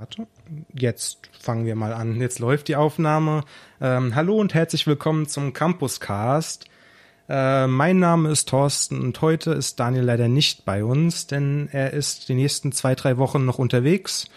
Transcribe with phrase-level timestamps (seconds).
[0.00, 0.26] Warte,
[0.72, 2.18] jetzt fangen wir mal an.
[2.18, 3.44] Jetzt läuft die Aufnahme.
[3.82, 6.64] Ähm, hallo und herzlich willkommen zum Campuscast.
[7.28, 11.92] Äh, mein Name ist Thorsten und heute ist Daniel leider nicht bei uns, denn er
[11.92, 14.30] ist die nächsten zwei, drei Wochen noch unterwegs.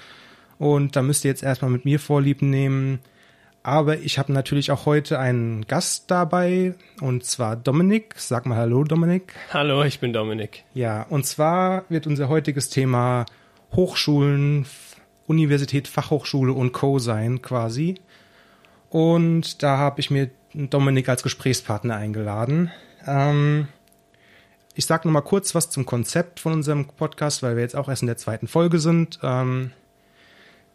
[0.57, 2.99] Und da müsst ihr jetzt erstmal mit mir Vorlieb nehmen.
[3.63, 8.15] Aber ich habe natürlich auch heute einen Gast dabei, und zwar Dominik.
[8.17, 9.33] Sag mal Hallo, Dominik.
[9.53, 10.65] Hallo, ich bin Dominik.
[10.73, 13.25] Ja, und zwar wird unser heutiges Thema
[13.71, 14.65] Hochschulen,
[15.27, 16.99] Universität, Fachhochschule und Co.
[16.99, 17.95] sein quasi.
[18.89, 22.71] Und da habe ich mir Dominik als Gesprächspartner eingeladen.
[23.07, 23.67] Ähm,
[24.75, 27.89] ich sage nur mal kurz was zum Konzept von unserem Podcast, weil wir jetzt auch
[27.89, 29.19] erst in der zweiten Folge sind.
[29.23, 29.71] Ähm,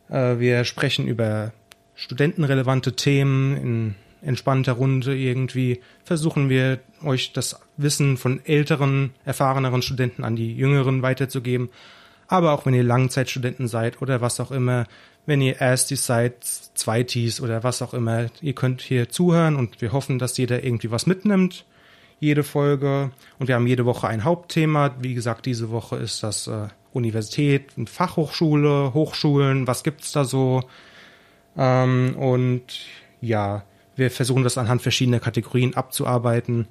[0.09, 1.53] äh, wir sprechen über
[1.95, 5.81] studentenrelevante Themen in entspannter Runde irgendwie.
[6.05, 11.71] Versuchen wir euch das Wissen von älteren, erfahreneren Studenten an die jüngeren weiterzugeben
[12.29, 14.87] aber auch wenn ihr Langzeitstudenten seid oder was auch immer,
[15.27, 19.93] wenn ihr Erstis seid, Zweitis oder was auch immer, ihr könnt hier zuhören und wir
[19.93, 21.65] hoffen, dass jeder irgendwie was mitnimmt,
[22.21, 23.11] jede Folge.
[23.39, 24.95] Und wir haben jede Woche ein Hauptthema.
[25.01, 30.63] Wie gesagt, diese Woche ist das äh, Universität, Fachhochschule, Hochschulen, was gibt's da so?
[31.57, 32.65] Ähm, und
[33.21, 33.65] ja,
[33.97, 36.69] wir versuchen das anhand verschiedener Kategorien abzuarbeiten.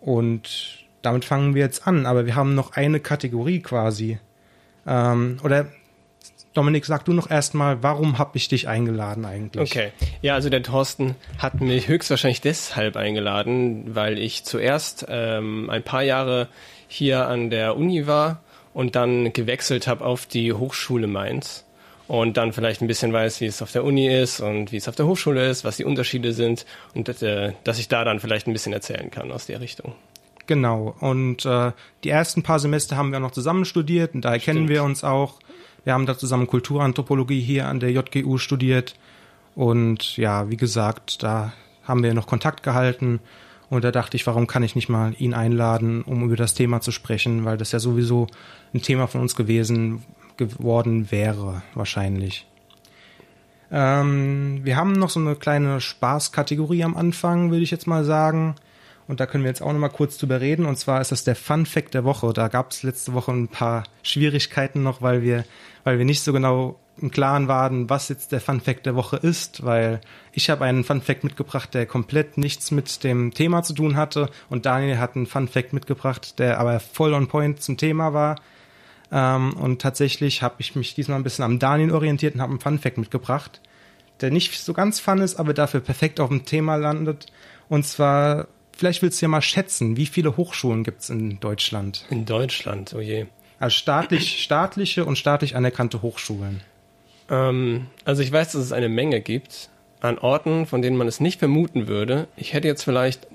[0.00, 2.06] Und damit fangen wir jetzt an.
[2.06, 4.18] Aber wir haben noch eine Kategorie quasi.
[4.86, 5.66] Ähm, oder
[6.54, 9.70] Dominik, sag du noch erstmal, warum habe ich dich eingeladen eigentlich?
[9.70, 9.92] Okay.
[10.20, 16.02] Ja, also der Thorsten hat mich höchstwahrscheinlich deshalb eingeladen, weil ich zuerst ähm, ein paar
[16.02, 16.48] Jahre
[16.88, 18.42] hier an der Uni war
[18.74, 21.64] und dann gewechselt habe auf die Hochschule Mainz
[22.06, 24.88] und dann vielleicht ein bisschen weiß, wie es auf der Uni ist und wie es
[24.88, 28.46] auf der Hochschule ist, was die Unterschiede sind und äh, dass ich da dann vielleicht
[28.46, 29.94] ein bisschen erzählen kann aus der Richtung.
[30.52, 30.94] Genau.
[31.00, 31.72] Und äh,
[32.04, 34.56] die ersten paar Semester haben wir auch noch zusammen studiert und daher Stimmt.
[34.58, 35.38] kennen wir uns auch.
[35.82, 38.94] Wir haben da zusammen Kulturanthropologie hier an der JGU studiert.
[39.54, 43.20] Und ja, wie gesagt, da haben wir noch Kontakt gehalten.
[43.70, 46.82] Und da dachte ich, warum kann ich nicht mal ihn einladen, um über das Thema
[46.82, 48.26] zu sprechen, weil das ja sowieso
[48.74, 50.04] ein Thema von uns gewesen
[50.36, 52.46] geworden wäre, wahrscheinlich.
[53.70, 58.56] Ähm, wir haben noch so eine kleine Spaßkategorie am Anfang, würde ich jetzt mal sagen.
[59.08, 60.66] Und da können wir jetzt auch noch mal kurz drüber reden.
[60.66, 62.32] Und zwar ist das der Fun Fact der Woche.
[62.32, 65.44] Da gab es letzte Woche ein paar Schwierigkeiten noch, weil wir,
[65.84, 69.16] weil wir nicht so genau im Klaren waren, was jetzt der Fun Fact der Woche
[69.16, 70.00] ist, weil
[70.32, 74.28] ich habe einen Fun Fact mitgebracht, der komplett nichts mit dem Thema zu tun hatte
[74.50, 78.36] und Daniel hat einen Fun Fact mitgebracht, der aber voll on point zum Thema war.
[79.10, 82.60] Ähm, und tatsächlich habe ich mich diesmal ein bisschen am Daniel orientiert und habe einen
[82.60, 83.60] Fun Fact mitgebracht,
[84.20, 87.26] der nicht so ganz fun ist, aber dafür perfekt auf dem Thema landet.
[87.68, 88.48] Und zwar
[88.82, 92.04] vielleicht willst du ja mal schätzen, wie viele Hochschulen gibt es in Deutschland?
[92.10, 93.26] In Deutschland, oh je.
[93.60, 96.62] Also staatlich, staatliche und staatlich anerkannte Hochschulen.
[97.30, 101.20] Ähm, also ich weiß, dass es eine Menge gibt an Orten, von denen man es
[101.20, 102.26] nicht vermuten würde.
[102.36, 103.28] Ich hätte jetzt vielleicht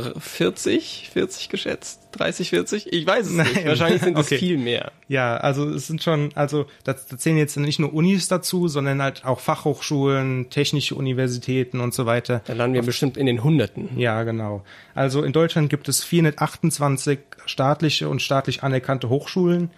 [0.00, 3.46] 40, 40 geschätzt, 30, 40, ich weiß es Nein.
[3.52, 3.66] nicht.
[3.66, 4.38] Wahrscheinlich sind es okay.
[4.38, 4.92] viel mehr.
[5.08, 9.02] Ja, also es sind schon, also da, da zählen jetzt nicht nur Unis dazu, sondern
[9.02, 12.42] halt auch Fachhochschulen, technische Universitäten und so weiter.
[12.46, 13.98] Da landen wir Auf, bestimmt in den Hunderten.
[13.98, 14.64] Ja, genau.
[14.94, 19.70] Also in Deutschland gibt es 428 staatliche und staatlich anerkannte Hochschulen.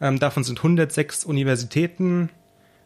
[0.00, 2.30] Ähm, davon sind 106 Universitäten,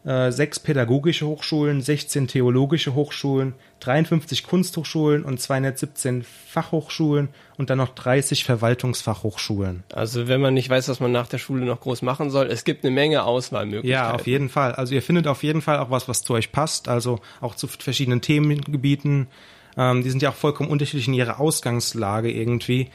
[0.03, 7.27] sechs pädagogische Hochschulen, 16 theologische Hochschulen, 53 Kunsthochschulen und 217 Fachhochschulen
[7.57, 9.83] und dann noch 30 Verwaltungsfachhochschulen.
[9.91, 12.63] Also wenn man nicht weiß, was man nach der Schule noch groß machen soll, es
[12.63, 14.09] gibt eine Menge Auswahlmöglichkeiten.
[14.09, 14.73] Ja, auf jeden Fall.
[14.73, 17.67] Also ihr findet auf jeden Fall auch was, was zu euch passt, also auch zu
[17.67, 19.27] verschiedenen Themengebieten.
[19.77, 22.89] Ähm, die sind ja auch vollkommen unterschiedlich in ihrer Ausgangslage irgendwie.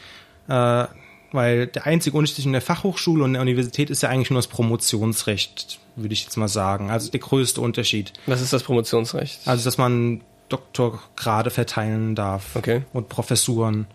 [0.49, 0.87] Äh,
[1.35, 4.47] weil der einzige Unterschied zwischen der Fachhochschule und der Universität ist ja eigentlich nur das
[4.47, 6.91] Promotionsrecht, würde ich jetzt mal sagen.
[6.91, 8.13] Also der größte Unterschied.
[8.27, 9.41] Was ist das Promotionsrecht?
[9.47, 12.83] Also, dass man Doktorgrade verteilen darf okay.
[12.93, 13.87] und Professuren.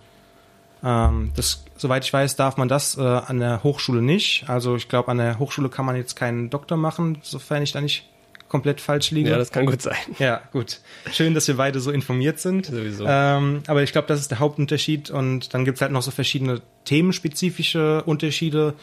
[0.84, 4.50] Ähm, das, soweit ich weiß, darf man das äh, an der Hochschule nicht.
[4.50, 7.82] Also ich glaube, an der Hochschule kann man jetzt keinen Doktor machen, sofern ich da
[7.82, 8.10] nicht
[8.50, 9.30] komplett falsch liege.
[9.30, 9.96] Ja, das kann gut sein.
[10.18, 10.82] Ja, gut.
[11.12, 12.66] Schön, dass wir beide so informiert sind.
[12.66, 13.06] Sowieso.
[13.08, 15.10] Ähm, aber ich glaube, das ist der Hauptunterschied.
[15.12, 18.74] Und dann gibt's halt noch so verschiedene themenspezifische Unterschiede.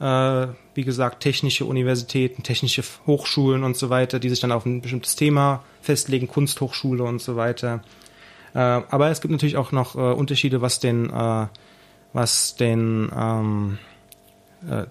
[0.00, 4.82] Äh, wie gesagt, technische Universitäten, technische Hochschulen und so weiter, die sich dann auf ein
[4.82, 7.82] bestimmtes Thema festlegen, Kunsthochschule und so weiter.
[8.54, 11.46] Äh, aber es gibt natürlich auch noch äh, Unterschiede, was den, äh,
[12.12, 13.95] was den ähm, äh,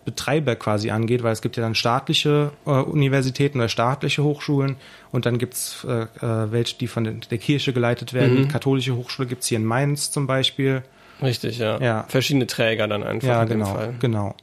[0.06, 4.78] Betreiber quasi angeht, weil es gibt ja dann staatliche äh, Universitäten oder staatliche Hochschulen
[5.12, 8.42] und dann gibt's äh, äh, welche, die von der, der Kirche geleitet werden.
[8.42, 8.48] Mhm.
[8.48, 10.84] katholische Hochschule gibt's hier in Mainz zum Beispiel.
[11.22, 11.80] Richtig, ja.
[11.80, 12.06] ja.
[12.08, 13.28] Verschiedene Träger dann einfach.
[13.28, 14.36] Ja, genau, genau.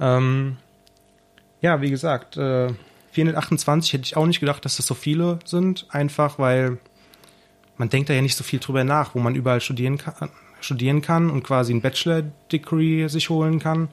[0.00, 0.56] Ähm,
[1.60, 2.68] ja, wie gesagt, äh,
[3.12, 6.78] 428 hätte ich auch nicht gedacht, dass das so viele sind, einfach weil
[7.76, 10.30] man denkt da ja nicht so viel drüber nach, wo man überall studieren kann,
[10.60, 13.88] studieren kann und quasi ein Bachelor-Degree sich holen kann.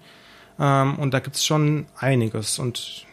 [0.60, 2.60] Ähm, und da gibt es schon einiges.
[2.60, 3.06] Und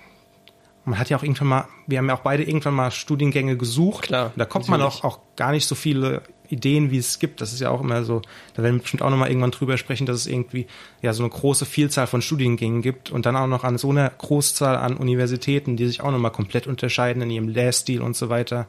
[0.85, 4.05] man hat ja auch irgendwann mal, wir haben ja auch beide irgendwann mal Studiengänge gesucht.
[4.05, 4.33] Klar.
[4.37, 7.41] Da kommt man auch, auch gar nicht so viele Ideen, wie es gibt.
[7.41, 8.23] Das ist ja auch immer so,
[8.55, 10.67] da werden wir bestimmt auch nochmal irgendwann drüber sprechen, dass es irgendwie
[11.01, 14.11] ja so eine große Vielzahl von Studiengängen gibt und dann auch noch an so einer
[14.11, 18.67] Großzahl an Universitäten, die sich auch nochmal komplett unterscheiden in ihrem Lehrstil und so weiter.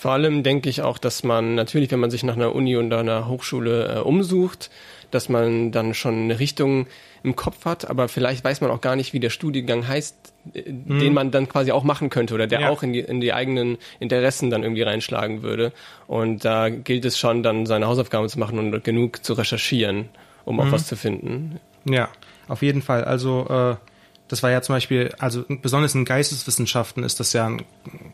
[0.00, 2.90] Vor allem denke ich auch, dass man natürlich, wenn man sich nach einer Uni und
[2.90, 4.70] einer Hochschule äh, umsucht,
[5.10, 6.86] dass man dann schon eine Richtung
[7.22, 10.16] im Kopf hat, aber vielleicht weiß man auch gar nicht, wie der Studiengang heißt,
[10.54, 11.00] äh, hm.
[11.00, 12.68] den man dann quasi auch machen könnte oder der ja.
[12.70, 15.70] auch in die, in die eigenen Interessen dann irgendwie reinschlagen würde.
[16.06, 20.08] Und da gilt es schon, dann seine Hausaufgaben zu machen und genug zu recherchieren,
[20.46, 20.66] um hm.
[20.66, 21.60] auch was zu finden.
[21.84, 22.08] Ja,
[22.48, 23.04] auf jeden Fall.
[23.04, 23.76] Also äh,
[24.30, 27.64] das war ja zum Beispiel, also besonders in Geisteswissenschaften ist das ja ein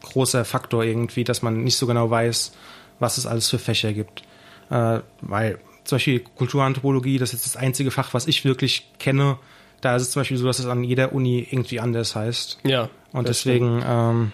[0.01, 2.53] großer Faktor irgendwie, dass man nicht so genau weiß,
[2.99, 4.23] was es alles für Fächer gibt.
[4.71, 9.37] Äh, weil zum Beispiel Kulturanthropologie, das ist das einzige Fach, was ich wirklich kenne.
[9.83, 12.61] Da ist es zum Beispiel so, dass es an jeder Uni irgendwie anders heißt.
[12.65, 12.89] Ja.
[13.13, 14.33] Und deswegen, ähm,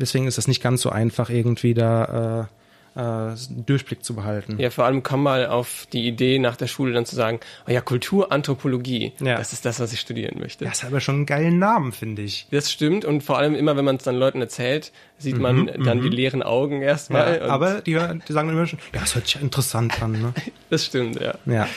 [0.00, 2.48] deswegen ist das nicht ganz so einfach, irgendwie da
[2.96, 4.58] äh, äh, Durchblick zu behalten.
[4.58, 7.70] Ja, vor allem komm mal auf die Idee nach der Schule dann zu sagen, oh
[7.70, 9.36] ja, Kulturanthropologie, ja.
[9.36, 10.64] das ist das, was ich studieren möchte.
[10.64, 12.46] Das hat aber schon einen geilen Namen, finde ich.
[12.50, 15.84] Das stimmt und vor allem immer, wenn man es dann Leuten erzählt, sieht man mhm,
[15.84, 16.14] dann die mhm.
[16.14, 17.38] leeren Augen erstmal.
[17.38, 20.12] Ja, aber die, die sagen immer schon, ja, das hört sich ja interessant an.
[20.12, 20.34] Ne?
[20.70, 21.34] das stimmt, ja.
[21.46, 21.68] Ja.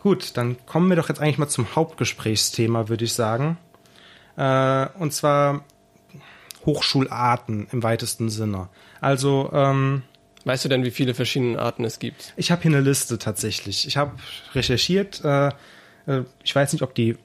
[0.00, 3.56] Gut, dann kommen wir doch jetzt eigentlich mal zum Hauptgesprächsthema, würde ich sagen.
[4.36, 5.64] Äh, und zwar
[6.66, 8.68] Hochschularten im weitesten Sinne.
[9.00, 10.02] Also, ähm,
[10.44, 12.34] Weißt du denn, wie viele verschiedene Arten es gibt?
[12.36, 13.86] Ich habe hier eine Liste tatsächlich.
[13.86, 14.12] Ich habe
[14.54, 15.24] recherchiert.
[15.24, 15.48] Äh,
[16.06, 17.16] äh, ich weiß nicht, ob die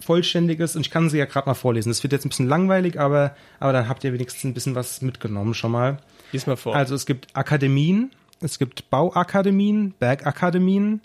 [0.00, 1.88] vollständig ist und ich kann sie ja gerade mal vorlesen.
[1.88, 5.02] Das wird jetzt ein bisschen langweilig, aber, aber dann habt ihr wenigstens ein bisschen was
[5.02, 5.98] mitgenommen schon mal.
[6.32, 6.76] Lies mal vor.
[6.76, 8.10] Also es gibt Akademien,
[8.40, 11.00] es gibt Bauakademien, Bergakademien,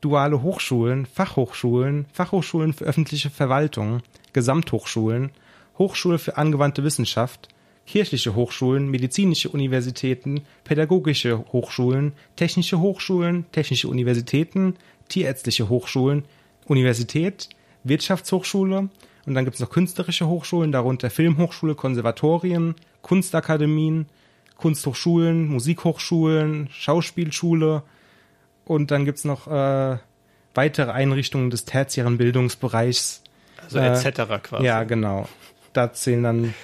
[0.00, 5.30] duale Hochschulen, Fachhochschulen, Fachhochschulen für öffentliche Verwaltung, Gesamthochschulen,
[5.78, 7.48] Hochschule für angewandte Wissenschaft,
[7.86, 14.76] kirchliche Hochschulen, medizinische Universitäten, pädagogische Hochschulen, technische Hochschulen, technische Universitäten,
[15.08, 16.24] tierärztliche Hochschulen,
[16.66, 17.48] Universität,
[17.84, 18.88] Wirtschaftshochschule
[19.26, 24.06] und dann gibt es noch künstlerische Hochschulen, darunter Filmhochschule, Konservatorien, Kunstakademien,
[24.56, 27.82] Kunsthochschulen, Musikhochschulen, Schauspielschule
[28.64, 29.98] und dann gibt es noch äh,
[30.54, 33.22] weitere Einrichtungen des tertiären Bildungsbereichs.
[33.62, 34.42] Also äh, etc.
[34.42, 34.64] quasi.
[34.64, 35.28] Ja, genau.
[35.72, 36.54] Da zählen dann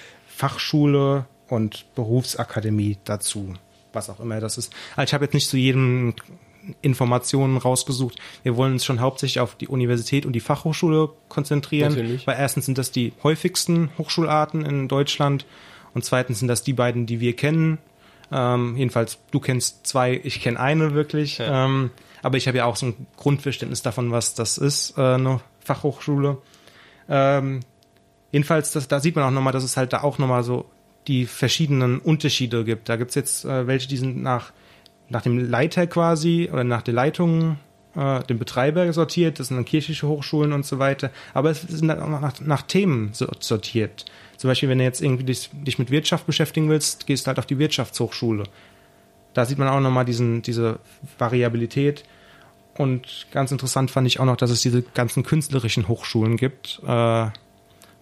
[0.40, 3.52] Fachschule und Berufsakademie dazu,
[3.92, 4.72] was auch immer das ist.
[4.96, 6.14] Also ich habe jetzt nicht zu jedem
[6.80, 8.18] Informationen rausgesucht.
[8.42, 12.26] Wir wollen uns schon hauptsächlich auf die Universität und die Fachhochschule konzentrieren, Natürlich.
[12.26, 15.44] weil erstens sind das die häufigsten Hochschularten in Deutschland
[15.92, 17.76] und zweitens sind das die beiden, die wir kennen.
[18.32, 21.36] Ähm, jedenfalls, du kennst zwei, ich kenne eine wirklich.
[21.36, 21.66] Ja.
[21.66, 21.90] Ähm,
[22.22, 26.38] aber ich habe ja auch so ein Grundverständnis davon, was das ist, äh, eine Fachhochschule.
[27.10, 27.60] Ähm,
[28.32, 30.66] Jedenfalls, das, da sieht man auch nochmal, dass es halt da auch nochmal so
[31.08, 32.88] die verschiedenen Unterschiede gibt.
[32.88, 34.52] Da gibt's jetzt äh, welche, die sind nach,
[35.08, 37.58] nach dem Leiter quasi oder nach der Leitung,
[37.96, 39.40] äh, dem Betreiber sortiert.
[39.40, 41.10] Das sind dann kirchliche Hochschulen und so weiter.
[41.34, 44.04] Aber es sind dann auch nach, nach Themen sortiert.
[44.36, 47.38] Zum Beispiel, wenn du jetzt irgendwie dich, dich mit Wirtschaft beschäftigen willst, gehst du halt
[47.38, 48.44] auf die Wirtschaftshochschule.
[49.34, 50.78] Da sieht man auch nochmal diesen, diese
[51.18, 52.04] Variabilität.
[52.76, 56.80] Und ganz interessant fand ich auch noch, dass es diese ganzen künstlerischen Hochschulen gibt.
[56.86, 57.26] Äh,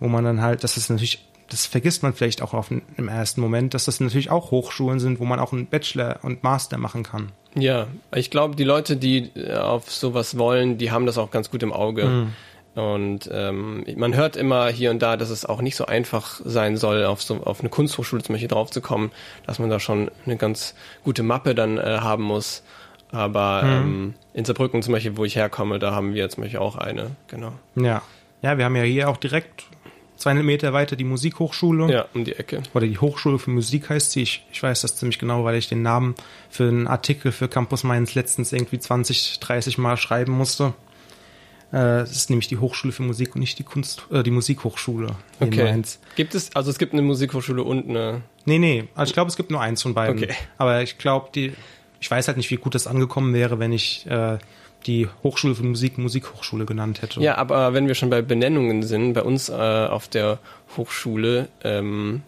[0.00, 3.40] wo man dann halt, das ist natürlich, das vergisst man vielleicht auch auf, im ersten
[3.40, 7.02] Moment, dass das natürlich auch Hochschulen sind, wo man auch einen Bachelor und Master machen
[7.02, 7.32] kann.
[7.54, 11.50] Ja, ich glaube, die Leute, die äh, auf sowas wollen, die haben das auch ganz
[11.50, 12.04] gut im Auge.
[12.04, 12.34] Mhm.
[12.74, 16.76] Und ähm, man hört immer hier und da, dass es auch nicht so einfach sein
[16.76, 19.10] soll, auf so auf eine Kunsthochschule zum Beispiel draufzukommen,
[19.46, 22.62] dass man da schon eine ganz gute Mappe dann äh, haben muss.
[23.10, 23.70] Aber mhm.
[23.70, 27.16] ähm, in Saarbrücken zum Beispiel, wo ich herkomme, da haben wir zum Beispiel auch eine,
[27.26, 27.52] genau.
[27.74, 28.02] Ja.
[28.42, 29.64] Ja, wir haben ja hier auch direkt
[30.18, 31.90] 200 Meter weiter die Musikhochschule.
[31.90, 32.62] Ja, um die Ecke.
[32.74, 34.22] Oder die Hochschule für Musik heißt sie.
[34.22, 36.14] Ich, ich weiß das ziemlich genau, weil ich den Namen
[36.50, 40.74] für einen Artikel für Campus Mainz letztens irgendwie 20, 30 Mal schreiben musste.
[41.72, 45.14] Äh, es ist nämlich die Hochschule für Musik und nicht die Kunst, äh, die Musikhochschule
[45.38, 45.64] in okay.
[45.64, 46.00] Mainz.
[46.16, 48.22] Gibt es, also es gibt eine Musikhochschule und eine.
[48.44, 48.88] Nee, nee.
[48.94, 50.22] Also ich glaube, es gibt nur eins von beiden.
[50.22, 50.34] Okay.
[50.56, 51.52] Aber ich glaube, die,
[52.00, 54.38] ich weiß halt nicht, wie gut das angekommen wäre, wenn ich äh,
[54.86, 57.20] die Hochschule für Musik Musikhochschule genannt hätte.
[57.20, 60.38] Ja, aber wenn wir schon bei Benennungen sind, bei uns äh, auf der
[60.76, 62.22] Hochschule, ähm,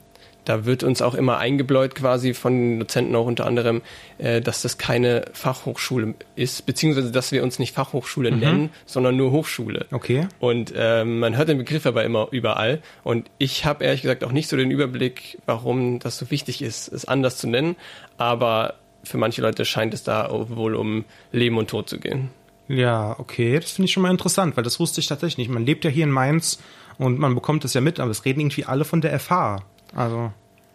[0.44, 3.82] da wird uns auch immer eingebläut quasi von den Dozenten auch unter anderem,
[4.18, 8.38] äh, dass das keine Fachhochschule ist, beziehungsweise dass wir uns nicht Fachhochschule mhm.
[8.38, 9.86] nennen, sondern nur Hochschule.
[9.90, 10.26] Okay.
[10.38, 12.80] Und äh, man hört den Begriff aber immer überall.
[13.04, 16.88] Und ich habe ehrlich gesagt auch nicht so den Überblick, warum das so wichtig ist,
[16.88, 17.76] es anders zu nennen.
[18.16, 22.30] Aber für manche Leute scheint es da wohl um Leben und Tod zu gehen.
[22.70, 25.50] Ja, okay, das finde ich schon mal interessant, weil das wusste ich tatsächlich nicht.
[25.50, 26.60] Man lebt ja hier in Mainz
[26.98, 29.64] und man bekommt das ja mit, aber es reden irgendwie alle von der FH.
[29.92, 30.32] Also.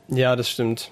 [0.10, 0.92] Ja, das stimmt.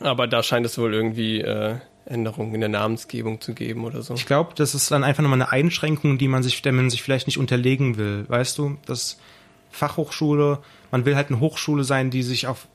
[0.00, 4.12] Aber da scheint es wohl irgendwie äh, Änderungen in der Namensgebung zu geben oder so.
[4.12, 7.02] Ich glaube, das ist dann einfach nochmal eine Einschränkung, die man sich, der man sich
[7.02, 8.26] vielleicht nicht unterlegen will.
[8.28, 9.18] Weißt du, das
[9.70, 10.58] Fachhochschule,
[10.90, 12.68] man will halt eine Hochschule sein, die sich auf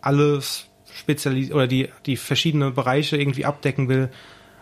[0.00, 4.10] alles spezialisiert oder die, die verschiedene Bereiche irgendwie abdecken will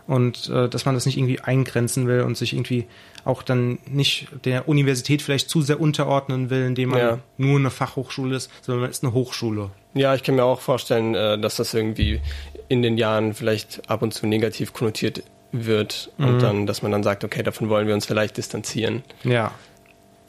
[0.06, 2.86] und äh, dass man das nicht irgendwie eingrenzen will und sich irgendwie
[3.24, 7.18] auch dann nicht der Universität vielleicht zu sehr unterordnen will, indem man ja.
[7.38, 9.70] nur eine Fachhochschule ist, sondern man ist eine Hochschule.
[9.94, 12.20] Ja, ich kann mir auch vorstellen, äh, dass das irgendwie
[12.68, 16.38] in den Jahren vielleicht ab und zu negativ konnotiert wird und mhm.
[16.40, 19.02] dann, dass man dann sagt, okay, davon wollen wir uns vielleicht distanzieren.
[19.22, 19.52] Ja.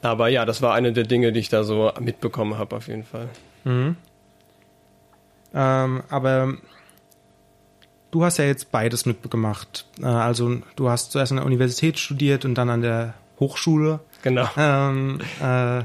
[0.02, 3.04] Aber ja, das war eine der Dinge, die ich da so mitbekommen habe, auf jeden
[3.04, 3.28] Fall.
[3.64, 3.96] Mhm.
[5.54, 6.54] Ähm, aber
[8.10, 9.86] du hast ja jetzt beides mitgemacht.
[10.00, 14.00] Äh, also du hast zuerst an der Universität studiert und dann an der Hochschule.
[14.22, 14.48] Genau.
[14.56, 15.82] Ähm, äh,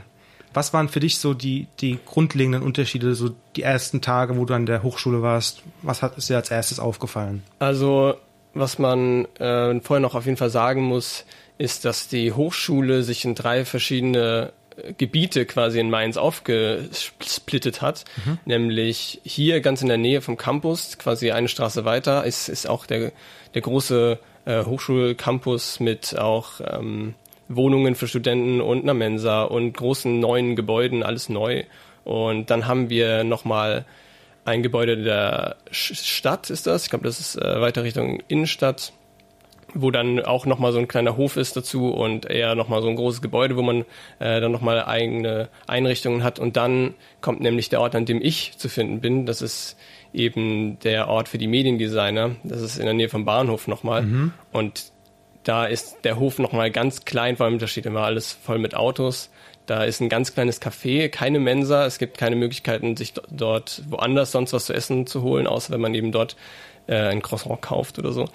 [0.54, 4.54] was waren für dich so die, die grundlegenden Unterschiede, so die ersten Tage, wo du
[4.54, 5.64] an der Hochschule warst?
[5.82, 7.44] Was hat ist dir als erstes aufgefallen?
[7.60, 8.16] Also,
[8.54, 11.26] was man äh, vorher noch auf jeden Fall sagen muss,
[11.58, 14.52] ist, dass die Hochschule sich in drei verschiedene
[14.98, 18.06] Gebiete quasi in Mainz aufgesplittet hat.
[18.26, 18.40] Mhm.
[18.46, 22.86] Nämlich hier ganz in der Nähe vom Campus, quasi eine Straße weiter, ist, ist auch
[22.86, 23.12] der,
[23.54, 27.16] der große äh, Hochschulcampus mit auch ähm,
[27.48, 31.64] Wohnungen für Studenten und einer Mensa und großen neuen Gebäuden, alles neu.
[32.04, 33.86] Und dann haben wir nochmal
[34.46, 36.86] ein Gebäude der Stadt, ist das.
[36.86, 38.94] Ich glaube, das ist äh, weiter Richtung Innenstadt
[39.74, 42.96] wo dann auch nochmal so ein kleiner Hof ist dazu und eher nochmal so ein
[42.96, 43.86] großes Gebäude, wo man
[44.20, 46.40] äh, dann nochmal eigene Einrichtungen hat.
[46.40, 49.26] Und dann kommt nämlich der Ort, an dem ich zu finden bin.
[49.26, 49.78] Das ist
[50.14, 52.36] eben der Ort für die Mediendesigner.
[52.44, 54.04] Das ist in der Nähe vom Bahnhof nochmal.
[54.04, 54.34] Mhm.
[54.52, 54.92] Und
[55.44, 58.76] da ist der Hof nochmal ganz klein, vor allem da steht immer alles voll mit
[58.76, 59.32] Autos.
[59.66, 61.86] Da ist ein ganz kleines Café, keine Mensa.
[61.86, 65.82] Es gibt keine Möglichkeiten, sich dort woanders sonst was zu essen zu holen, außer wenn
[65.82, 66.36] man eben dort
[66.88, 68.28] äh, ein Croissant kauft oder so.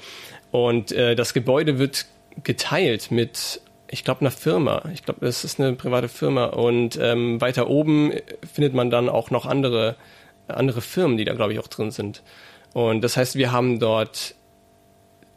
[0.56, 2.06] Und äh, das Gebäude wird
[2.42, 3.60] geteilt mit,
[3.90, 4.84] ich glaube, einer Firma.
[4.94, 6.46] Ich glaube, es ist eine private Firma.
[6.46, 8.14] Und ähm, weiter oben
[8.54, 9.96] findet man dann auch noch andere,
[10.48, 12.22] andere Firmen, die da, glaube ich, auch drin sind.
[12.72, 14.34] Und das heißt, wir haben dort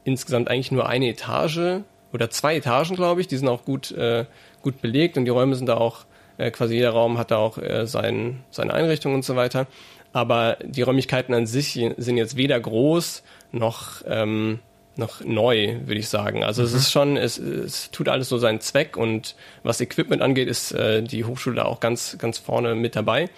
[0.05, 1.81] insgesamt eigentlich nur eine Etage
[2.13, 3.27] oder zwei Etagen, glaube ich.
[3.27, 4.23] Die sind auch gut, äh,
[4.61, 6.05] gut belegt und die Räume sind da auch,
[6.37, 9.67] äh, quasi jeder Raum hat da auch äh, sein, seine Einrichtung und so weiter.
[10.13, 13.21] Aber die Räumlichkeiten an sich sind jetzt weder groß
[13.51, 14.59] noch ähm,
[14.99, 16.43] noch neu, würde ich sagen.
[16.43, 16.67] Also mhm.
[16.67, 20.71] es ist schon, es, es tut alles so seinen Zweck und was Equipment angeht, ist
[20.71, 23.29] äh, die Hochschule da auch ganz, ganz vorne mit dabei.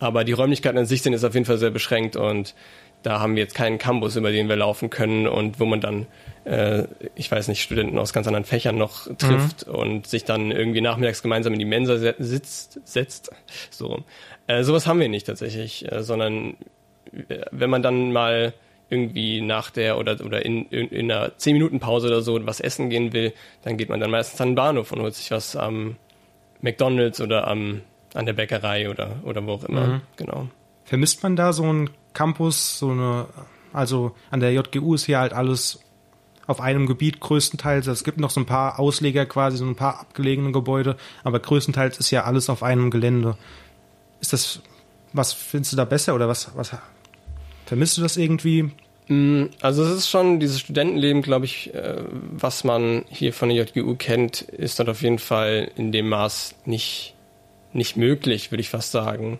[0.00, 2.54] Aber die Räumlichkeiten an sich sind jetzt auf jeden Fall sehr beschränkt und
[3.02, 6.06] da haben wir jetzt keinen Campus, über den wir laufen können und wo man dann,
[6.44, 6.84] äh,
[7.14, 9.74] ich weiß nicht, Studenten aus ganz anderen Fächern noch trifft mhm.
[9.74, 13.30] und sich dann irgendwie nachmittags gemeinsam in die Mensa sitzt, setzt.
[13.70, 14.04] So,
[14.46, 16.56] äh, sowas haben wir nicht tatsächlich, äh, sondern
[17.28, 18.52] äh, wenn man dann mal
[18.90, 23.12] irgendwie nach der oder, oder in, in, in einer 10-Minuten-Pause oder so was essen gehen
[23.12, 23.32] will,
[23.62, 25.96] dann geht man dann meistens an den Bahnhof und holt sich was am
[26.60, 27.82] McDonalds oder am,
[28.14, 29.86] an der Bäckerei oder, oder wo auch immer.
[29.86, 30.00] Mhm.
[30.16, 30.48] Genau.
[30.84, 33.26] Vermisst man da so einen Campus, so eine,
[33.72, 35.78] also an der JGU ist hier halt alles
[36.48, 37.86] auf einem Gebiet größtenteils.
[37.86, 41.98] Es gibt noch so ein paar Ausleger quasi, so ein paar abgelegene Gebäude, aber größtenteils
[41.98, 43.36] ist ja alles auf einem Gelände.
[44.20, 44.60] Ist das,
[45.12, 46.72] was findest du da besser oder was, was
[47.70, 48.68] Vermisst du das irgendwie?
[49.06, 51.98] Mm, also es ist schon dieses Studentenleben, glaube ich, äh,
[52.32, 56.56] was man hier von der JGU kennt, ist dort auf jeden Fall in dem Maß
[56.64, 57.14] nicht,
[57.72, 59.38] nicht möglich, würde ich fast sagen.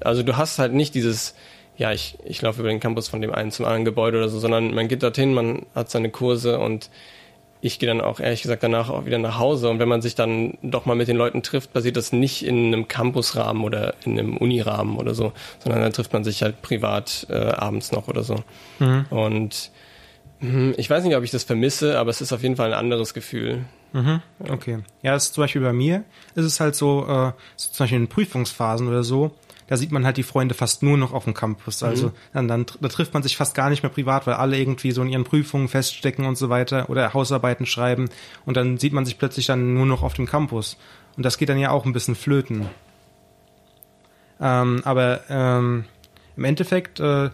[0.00, 1.36] Also du hast halt nicht dieses,
[1.78, 4.38] ja, ich, ich laufe über den Campus von dem einen zum anderen Gebäude oder so,
[4.38, 6.90] sondern man geht dorthin, man hat seine Kurse und
[7.64, 9.70] ich gehe dann auch ehrlich gesagt danach auch wieder nach Hause.
[9.70, 12.66] Und wenn man sich dann doch mal mit den Leuten trifft, passiert das nicht in
[12.66, 17.26] einem Campusrahmen oder in einem Unirahmen oder so, sondern dann trifft man sich halt privat
[17.30, 18.44] äh, abends noch oder so.
[18.80, 19.06] Mhm.
[19.08, 19.70] Und
[20.40, 22.78] mh, ich weiß nicht, ob ich das vermisse, aber es ist auf jeden Fall ein
[22.78, 23.64] anderes Gefühl.
[23.94, 24.20] Mhm.
[24.46, 24.80] Okay.
[25.00, 26.04] Ja, das ist zum Beispiel bei mir
[26.34, 29.30] ist es halt so, äh, so zum Beispiel in Prüfungsphasen oder so,
[29.66, 31.82] da sieht man halt die Freunde fast nur noch auf dem Campus.
[31.82, 32.12] Also mhm.
[32.32, 35.02] dann, dann da trifft man sich fast gar nicht mehr privat, weil alle irgendwie so
[35.02, 38.08] in ihren Prüfungen feststecken und so weiter oder Hausarbeiten schreiben
[38.44, 40.76] und dann sieht man sich plötzlich dann nur noch auf dem Campus.
[41.16, 42.68] Und das geht dann ja auch ein bisschen flöten.
[44.40, 45.84] Ähm, aber ähm,
[46.36, 47.30] im Endeffekt, äh,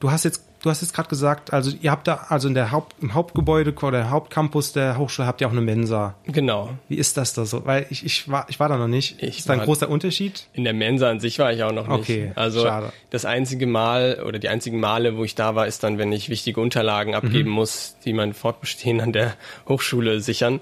[0.00, 2.70] du hast jetzt du hast jetzt gerade gesagt, also ihr habt da, also in der
[2.70, 6.14] Haupt, im Hauptgebäude oder Hauptcampus der Hochschule habt ihr auch eine Mensa.
[6.26, 6.70] Genau.
[6.88, 7.64] Wie ist das da so?
[7.66, 9.22] Weil ich, ich war, ich war da noch nicht.
[9.22, 10.46] Ich ist da ein großer Unterschied?
[10.52, 12.00] In der Mensa an sich war ich auch noch nicht.
[12.00, 12.92] Okay, also schade.
[13.10, 16.28] das einzige Mal oder die einzigen Male, wo ich da war, ist dann, wenn ich
[16.28, 17.54] wichtige Unterlagen abgeben Mhm.
[17.54, 19.34] muss, die mein Fortbestehen an der
[19.68, 20.60] Hochschule sichern.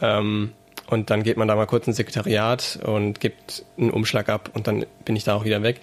[0.00, 0.52] Ähm,
[0.86, 4.66] und dann geht man da mal kurz ins Sekretariat und gibt einen Umschlag ab und
[4.66, 5.80] dann bin ich da auch wieder weg.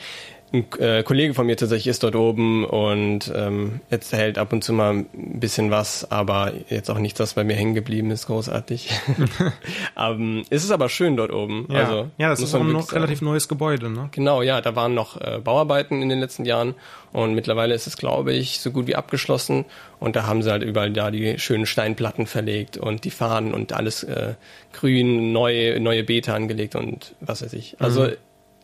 [0.54, 4.72] Ein äh, Kollege von mir tatsächlich ist dort oben und ähm, erzählt ab und zu
[4.72, 8.90] mal ein bisschen was, aber jetzt auch nichts, was bei mir hängen geblieben ist, großartig.
[9.98, 11.68] ähm, es ist aber schön dort oben.
[11.70, 14.08] Ja, also, ja das ist auch noch relativ neues Gebäude, ne?
[14.12, 16.76] Genau, ja, da waren noch äh, Bauarbeiten in den letzten Jahren
[17.12, 19.66] und mittlerweile ist es, glaube ich, so gut wie abgeschlossen
[20.00, 23.74] und da haben sie halt überall da die schönen Steinplatten verlegt und die Fahnen und
[23.74, 24.36] alles äh,
[24.72, 27.76] grün, neue, neue Beete angelegt und was weiß ich.
[27.80, 28.08] Also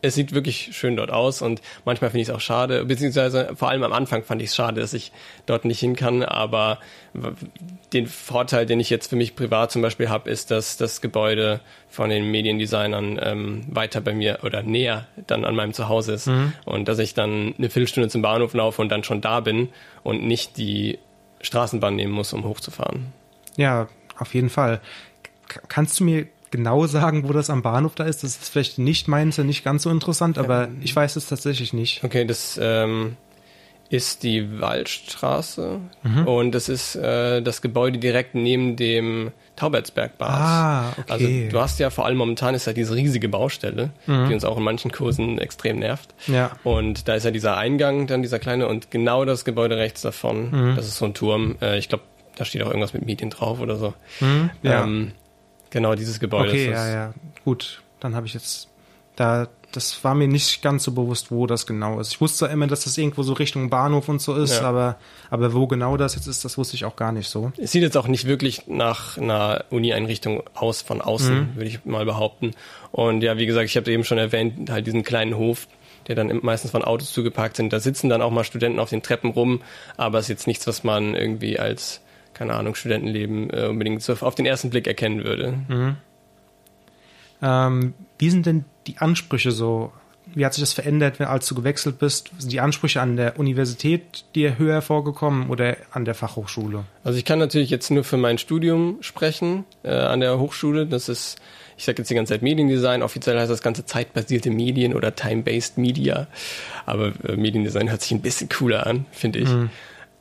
[0.03, 3.69] es sieht wirklich schön dort aus und manchmal finde ich es auch schade, beziehungsweise vor
[3.69, 5.13] allem am Anfang fand ich es schade, dass ich
[5.45, 6.79] dort nicht hin kann, aber
[7.93, 11.61] den Vorteil, den ich jetzt für mich privat zum Beispiel habe, ist, dass das Gebäude
[11.89, 16.29] von den Mediendesignern ähm, weiter bei mir oder näher dann an meinem Zuhause ist
[16.65, 19.69] und dass ich dann eine Viertelstunde zum Bahnhof laufe und dann schon da bin
[20.03, 20.99] und nicht die
[21.41, 23.13] Straßenbahn nehmen muss, um hochzufahren.
[23.55, 24.81] Ja, auf jeden Fall.
[25.69, 28.23] Kannst du mir genau sagen, wo das am Bahnhof da ist?
[28.23, 31.73] Das ist vielleicht nicht meins, ja nicht ganz so interessant, aber ich weiß es tatsächlich
[31.73, 32.03] nicht.
[32.03, 33.17] Okay, das ähm,
[33.89, 35.79] ist die Waldstraße
[36.25, 40.29] und das ist äh, das Gebäude direkt neben dem Taubertsbergbad.
[40.29, 41.03] Ah, okay.
[41.07, 44.57] Also du hast ja vor allem momentan ist ja diese riesige Baustelle, die uns auch
[44.57, 46.13] in manchen Kursen extrem nervt.
[46.27, 46.51] Ja.
[46.63, 50.75] Und da ist ja dieser Eingang, dann dieser kleine und genau das Gebäude rechts davon,
[50.75, 51.55] das ist so ein Turm.
[51.61, 52.03] Äh, ich glaube,
[52.35, 53.93] da steht auch irgendwas mit Medien drauf oder so.
[54.61, 54.83] Ja.
[54.83, 55.13] Ähm,
[55.73, 57.13] genau, dieses Gebäude Okay, ja, ja.
[57.43, 58.69] Gut, dann habe ich jetzt
[59.17, 62.11] da das war mir nicht ganz so bewusst, wo das genau ist.
[62.11, 64.69] Ich wusste immer, dass das irgendwo so Richtung Bahnhof und so ist, Ja.
[64.69, 64.97] aber
[65.31, 67.51] aber wo genau das jetzt ist, das wusste ich auch gar nicht so.
[67.57, 71.55] Es sieht jetzt auch nicht wirklich nach einer Uni-Einrichtung aus von außen, Mhm.
[71.55, 72.51] würde ich mal behaupten.
[72.91, 75.67] Und ja, wie gesagt, ich habe eben schon erwähnt, halt diesen kleinen Hof,
[76.07, 77.73] der dann meistens von Autos zugeparkt sind.
[77.73, 79.61] Da sitzen dann auch mal Studenten auf den Treppen rum,
[79.97, 82.01] aber es ist jetzt nichts, was man irgendwie als,
[82.33, 85.53] keine Ahnung, Studentenleben äh, unbedingt so auf den ersten Blick erkennen würde.
[85.67, 85.95] Mhm.
[87.41, 89.91] Ähm, wie sind denn die Ansprüche so?
[90.33, 92.31] Wie hat sich das verändert, wenn, als du gewechselt bist?
[92.37, 96.85] Sind die Ansprüche an der Universität dir höher vorgekommen oder an der Fachhochschule?
[97.03, 100.87] Also ich kann natürlich jetzt nur für mein Studium sprechen äh, an der Hochschule.
[100.87, 101.39] Das ist,
[101.77, 103.03] ich sage jetzt die ganze Zeit Mediendesign.
[103.03, 106.27] Offiziell heißt das Ganze zeitbasierte Medien oder Time-Based Media.
[106.85, 109.49] Aber äh, Mediendesign hört sich ein bisschen cooler an, finde ich.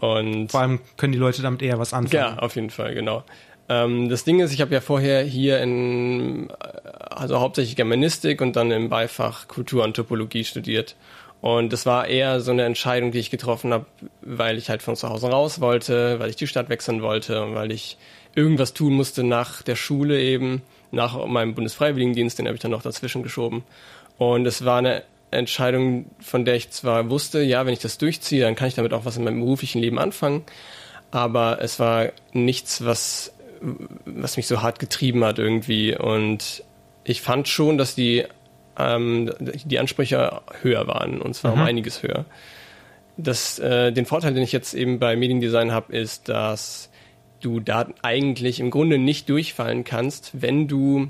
[0.02, 2.34] Und Vor allem können die Leute damit eher was anfangen.
[2.34, 3.22] ja, auf jeden Fall, genau.
[3.68, 6.50] Ähm, das Ding ist, ich habe ja vorher hier in,
[7.08, 10.96] also hauptsächlich Germanistik und dann im Beifach Kultur und Topologie studiert.
[11.40, 13.86] Und das war eher so eine Entscheidung, die ich getroffen habe,
[14.22, 17.54] weil ich halt von zu Hause raus wollte, weil ich die Stadt wechseln wollte und
[17.54, 17.96] weil ich
[18.34, 22.82] irgendwas tun musste nach der Schule eben, nach meinem Bundesfreiwilligendienst, den habe ich dann noch
[22.82, 23.62] dazwischen geschoben.
[24.18, 28.42] Und es war eine Entscheidung, von der ich zwar wusste, ja, wenn ich das durchziehe,
[28.42, 30.44] dann kann ich damit auch was in meinem beruflichen Leben anfangen,
[31.10, 33.32] aber es war nichts, was,
[34.04, 35.96] was mich so hart getrieben hat irgendwie.
[35.96, 36.64] Und
[37.04, 38.24] ich fand schon, dass die,
[38.78, 42.24] ähm, die Ansprüche höher waren, und zwar um einiges höher.
[43.16, 46.90] Das, äh, den Vorteil, den ich jetzt eben bei Mediendesign habe, ist, dass
[47.40, 51.08] du da eigentlich im Grunde nicht durchfallen kannst, wenn du,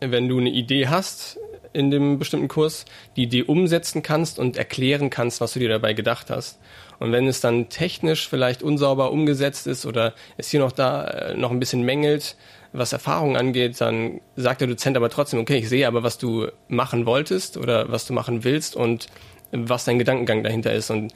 [0.00, 1.38] wenn du eine Idee hast
[1.74, 5.92] in dem bestimmten Kurs, die Idee umsetzen kannst und erklären kannst, was du dir dabei
[5.92, 6.58] gedacht hast.
[6.98, 11.36] Und wenn es dann technisch vielleicht unsauber umgesetzt ist oder es hier noch da äh,
[11.36, 12.36] noch ein bisschen mängelt,
[12.72, 16.48] was Erfahrung angeht, dann sagt der Dozent aber trotzdem, okay, ich sehe aber, was du
[16.68, 19.08] machen wolltest oder was du machen willst und
[19.52, 20.90] was dein Gedankengang dahinter ist.
[20.90, 21.12] Und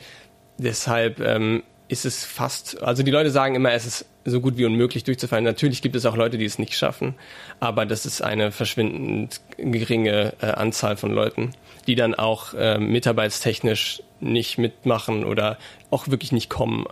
[0.59, 4.67] deshalb ähm, ist es fast, also die Leute sagen immer, es ist so gut wie
[4.67, 5.45] unmöglich durchzufallen.
[5.45, 7.15] Natürlich gibt es auch Leute, die es nicht schaffen,
[7.61, 11.53] aber das ist eine verschwindend geringe äh, Anzahl von Leuten,
[11.87, 15.57] die dann auch äh, mitarbeitstechnisch nicht mitmachen oder
[15.91, 16.85] auch wirklich nicht kommen.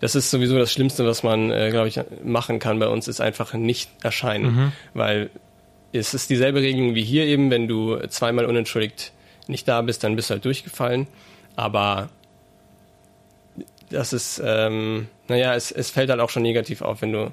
[0.00, 3.20] Das ist sowieso das Schlimmste, was man, äh, glaube ich, machen kann bei uns, ist
[3.20, 5.30] einfach nicht erscheinen, weil
[5.92, 9.12] es ist dieselbe Regelung wie hier eben, wenn du zweimal unentschuldigt
[9.46, 11.06] nicht da bist, dann bist du halt durchgefallen.
[11.56, 12.10] Aber
[13.90, 17.30] das ist, ähm, naja, es, es fällt halt auch schon negativ auf, wenn du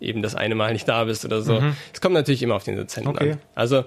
[0.00, 1.62] eben das eine Mal nicht da bist oder so.
[1.92, 3.32] Es kommt natürlich immer auf den Dozenten Okay.
[3.32, 3.38] an.
[3.54, 3.84] Also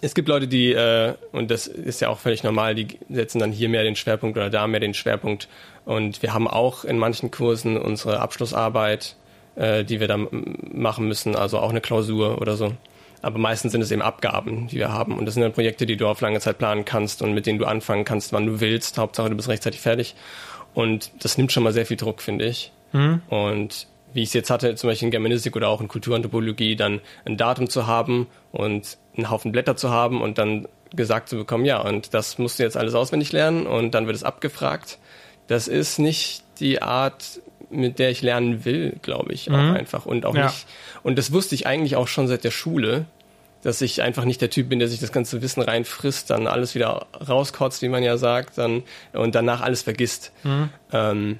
[0.00, 3.50] es gibt Leute, die, äh, und das ist ja auch völlig normal, die setzen dann
[3.52, 5.48] hier mehr den Schwerpunkt oder da mehr den Schwerpunkt.
[5.84, 9.16] Und wir haben auch in manchen Kursen unsere Abschlussarbeit,
[9.56, 10.28] äh, die wir dann
[10.72, 12.74] machen müssen, also auch eine Klausur oder so.
[13.22, 15.18] aber meistens sind es eben Abgaben, die wir haben.
[15.18, 17.58] Und das sind dann Projekte, die du auf lange Zeit planen kannst und mit denen
[17.58, 18.98] du anfangen kannst, wann du willst.
[18.98, 20.14] Hauptsache, du bist rechtzeitig fertig.
[20.74, 22.72] Und das nimmt schon mal sehr viel Druck, finde ich.
[22.92, 23.22] Mhm.
[23.28, 27.00] Und wie ich es jetzt hatte, zum Beispiel in Germanistik oder auch in Kulturanthropologie, dann
[27.24, 31.64] ein Datum zu haben und einen Haufen Blätter zu haben und dann gesagt zu bekommen,
[31.64, 34.98] ja, und das musst du jetzt alles auswendig lernen und dann wird es abgefragt.
[35.46, 39.54] Das ist nicht die Art, mit der ich lernen will, glaube ich, mhm.
[39.54, 40.06] auch einfach.
[40.06, 40.46] Und auch ja.
[40.46, 40.66] nicht,
[41.02, 43.04] und das wusste ich eigentlich auch schon seit der Schule,
[43.62, 46.74] dass ich einfach nicht der Typ bin, der sich das ganze Wissen reinfrisst, dann alles
[46.74, 50.32] wieder rauskotzt, wie man ja sagt, dann, und danach alles vergisst.
[50.44, 50.70] Mhm.
[50.92, 51.38] Ähm,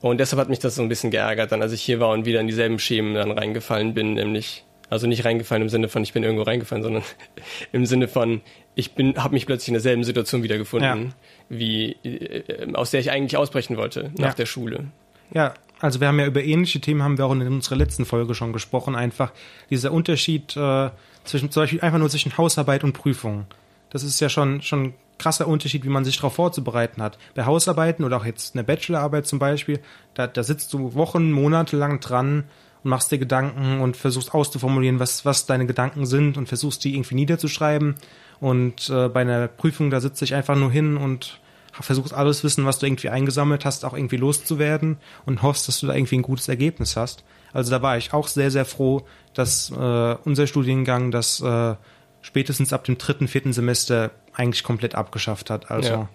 [0.00, 2.24] und deshalb hat mich das so ein bisschen geärgert, dann als ich hier war und
[2.24, 6.12] wieder in dieselben Schemen dann reingefallen bin, nämlich, also nicht reingefallen im Sinne von, ich
[6.12, 7.04] bin irgendwo reingefallen, sondern
[7.72, 8.40] im Sinne von,
[8.74, 11.12] ich bin, habe mich plötzlich in derselben Situation wiedergefunden, ja.
[11.48, 14.34] wie äh, aus der ich eigentlich ausbrechen wollte nach ja.
[14.34, 14.86] der Schule.
[15.34, 18.34] Ja, also wir haben ja über ähnliche Themen haben wir auch in unserer letzten Folge
[18.34, 18.94] schon gesprochen.
[18.94, 19.32] Einfach
[19.70, 20.90] dieser Unterschied äh,
[21.24, 23.46] zwischen zum Beispiel einfach nur zwischen Hausarbeit und Prüfung.
[23.90, 27.18] Das ist ja schon schon ein krasser Unterschied, wie man sich darauf vorzubereiten hat.
[27.34, 29.80] Bei Hausarbeiten oder auch jetzt eine Bachelorarbeit zum Beispiel,
[30.14, 32.44] da, da sitzt du Wochen, Monate lang dran
[32.82, 36.94] und machst dir Gedanken und versuchst auszuformulieren, was, was deine Gedanken sind und versuchst die
[36.94, 37.94] irgendwie niederzuschreiben.
[38.40, 41.38] Und äh, bei einer Prüfung, da sitze ich einfach nur hin und
[41.70, 45.86] versuchst alles Wissen, was du irgendwie eingesammelt hast, auch irgendwie loszuwerden und hoffst, dass du
[45.86, 47.24] da irgendwie ein gutes Ergebnis hast.
[47.52, 51.74] Also da war ich auch sehr, sehr froh, dass äh, unser Studiengang das äh,
[52.20, 55.70] spätestens ab dem dritten, vierten Semester eigentlich komplett abgeschafft hat.
[55.70, 56.08] Also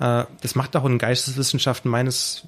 [0.00, 0.22] ja.
[0.22, 2.46] äh, das macht auch in Geisteswissenschaften meines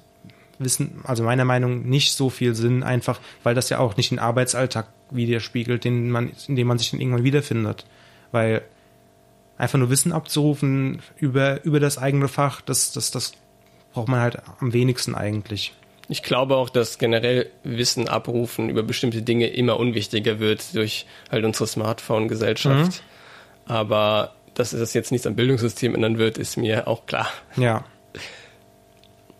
[0.59, 4.19] Wissen, also meiner Meinung nicht so viel Sinn, einfach weil das ja auch nicht den
[4.19, 7.85] Arbeitsalltag widerspiegelt, den man, in dem man sich dann irgendwann wiederfindet.
[8.31, 8.63] Weil
[9.57, 13.33] einfach nur Wissen abzurufen über, über das eigene Fach, das, das, das
[13.93, 15.73] braucht man halt am wenigsten eigentlich.
[16.09, 21.43] Ich glaube auch, dass generell Wissen abrufen über bestimmte Dinge immer unwichtiger wird durch halt
[21.43, 23.03] unsere Smartphone-Gesellschaft.
[23.65, 23.71] Mhm.
[23.71, 27.27] Aber dass es jetzt nichts am Bildungssystem ändern wird, ist mir auch klar.
[27.57, 27.83] Ja.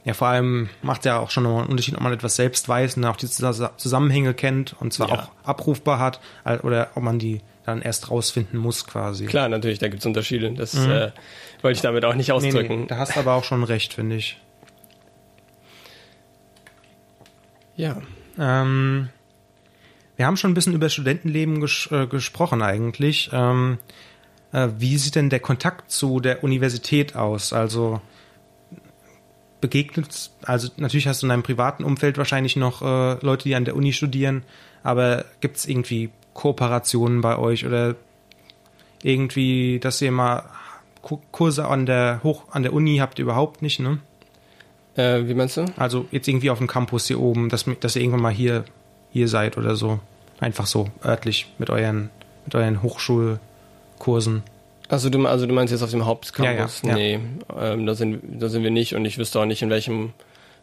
[0.03, 2.95] Ja, vor allem macht ja auch schon nochmal einen Unterschied, ob man etwas selbst weiß
[2.95, 5.15] und auch die Zusammenhänge kennt und zwar ja.
[5.15, 6.21] auch abrufbar hat
[6.63, 9.25] oder ob man die dann erst rausfinden muss quasi.
[9.25, 10.49] Klar, natürlich, da gibt es Unterschiede.
[10.53, 10.89] Das mhm.
[10.89, 11.11] äh,
[11.61, 12.75] wollte ich damit auch nicht ausdrücken.
[12.75, 14.37] Nee, nee, da hast du aber auch schon recht, finde ich.
[17.77, 18.01] Ja.
[18.37, 19.09] Ähm,
[20.17, 23.29] wir haben schon ein bisschen über Studentenleben ges äh, gesprochen eigentlich.
[23.31, 23.77] Ähm,
[24.51, 27.53] äh, wie sieht denn der Kontakt zu der Universität aus?
[27.53, 28.01] Also
[29.61, 33.65] begegnet, also natürlich hast du in deinem privaten Umfeld wahrscheinlich noch äh, Leute, die an
[33.65, 34.43] der Uni studieren,
[34.83, 37.95] aber gibt es irgendwie Kooperationen bei euch oder
[39.03, 40.43] irgendwie, dass ihr mal
[41.31, 43.99] Kurse an der Hoch an der Uni habt überhaupt nicht, ne?
[44.97, 45.65] Äh, wie meinst du?
[45.77, 48.65] Also jetzt irgendwie auf dem Campus hier oben, dass, dass ihr irgendwann mal hier
[49.11, 49.99] hier seid oder so.
[50.39, 52.09] Einfach so örtlich mit euren
[52.47, 54.41] mit euren Hochschulkursen.
[54.89, 56.81] Also du, also du meinst jetzt auf dem Hauptcampus?
[56.83, 57.73] Ja, ja, nee, ja.
[57.73, 60.13] Ähm, da, sind, da sind wir nicht und ich wüsste auch nicht, in welchem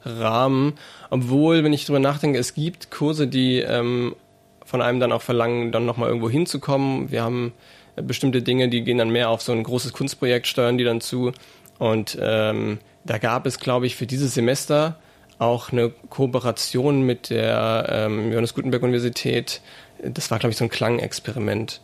[0.05, 0.75] Rahmen.
[1.11, 4.17] Obwohl, wenn ich drüber nachdenke, es gibt Kurse, die ähm,
[4.65, 7.11] von einem dann auch verlangen, dann nochmal irgendwo hinzukommen.
[7.11, 7.53] Wir haben
[7.97, 11.03] äh, bestimmte Dinge, die gehen dann mehr auf so ein großes Kunstprojekt, steuern die dann
[11.03, 11.33] zu.
[11.79, 14.97] Und ähm, da gab es, glaube ich, für dieses Semester
[15.39, 19.61] auch eine Kooperation mit der ähm, Johannes Gutenberg Universität.
[20.03, 21.81] Das war, glaube ich, so ein Klangexperiment.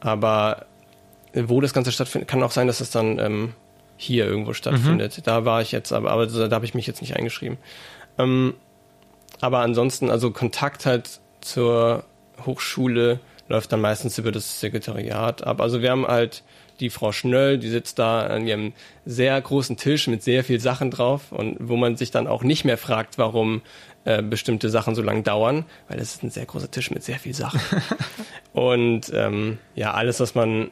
[0.00, 0.66] Aber
[1.34, 3.54] wo das Ganze stattfindet, kann auch sein, dass es dann ähm,
[3.96, 5.18] hier irgendwo stattfindet.
[5.18, 5.22] Mhm.
[5.24, 7.58] Da war ich jetzt, aber, aber da habe ich mich jetzt nicht eingeschrieben.
[8.18, 8.54] Ähm,
[9.40, 12.04] aber ansonsten, also Kontakt halt zur
[12.46, 15.60] Hochschule läuft dann meistens über das Sekretariat ab.
[15.60, 16.42] Also wir haben halt
[16.80, 18.72] die Frau Schnöll, die sitzt da an ihrem
[19.04, 22.64] sehr großen Tisch mit sehr viel Sachen drauf und wo man sich dann auch nicht
[22.64, 23.62] mehr fragt, warum
[24.04, 27.18] äh, bestimmte Sachen so lange dauern, weil es ist ein sehr großer Tisch mit sehr
[27.18, 27.60] viel Sachen.
[28.52, 30.70] und ähm, ja, alles, was man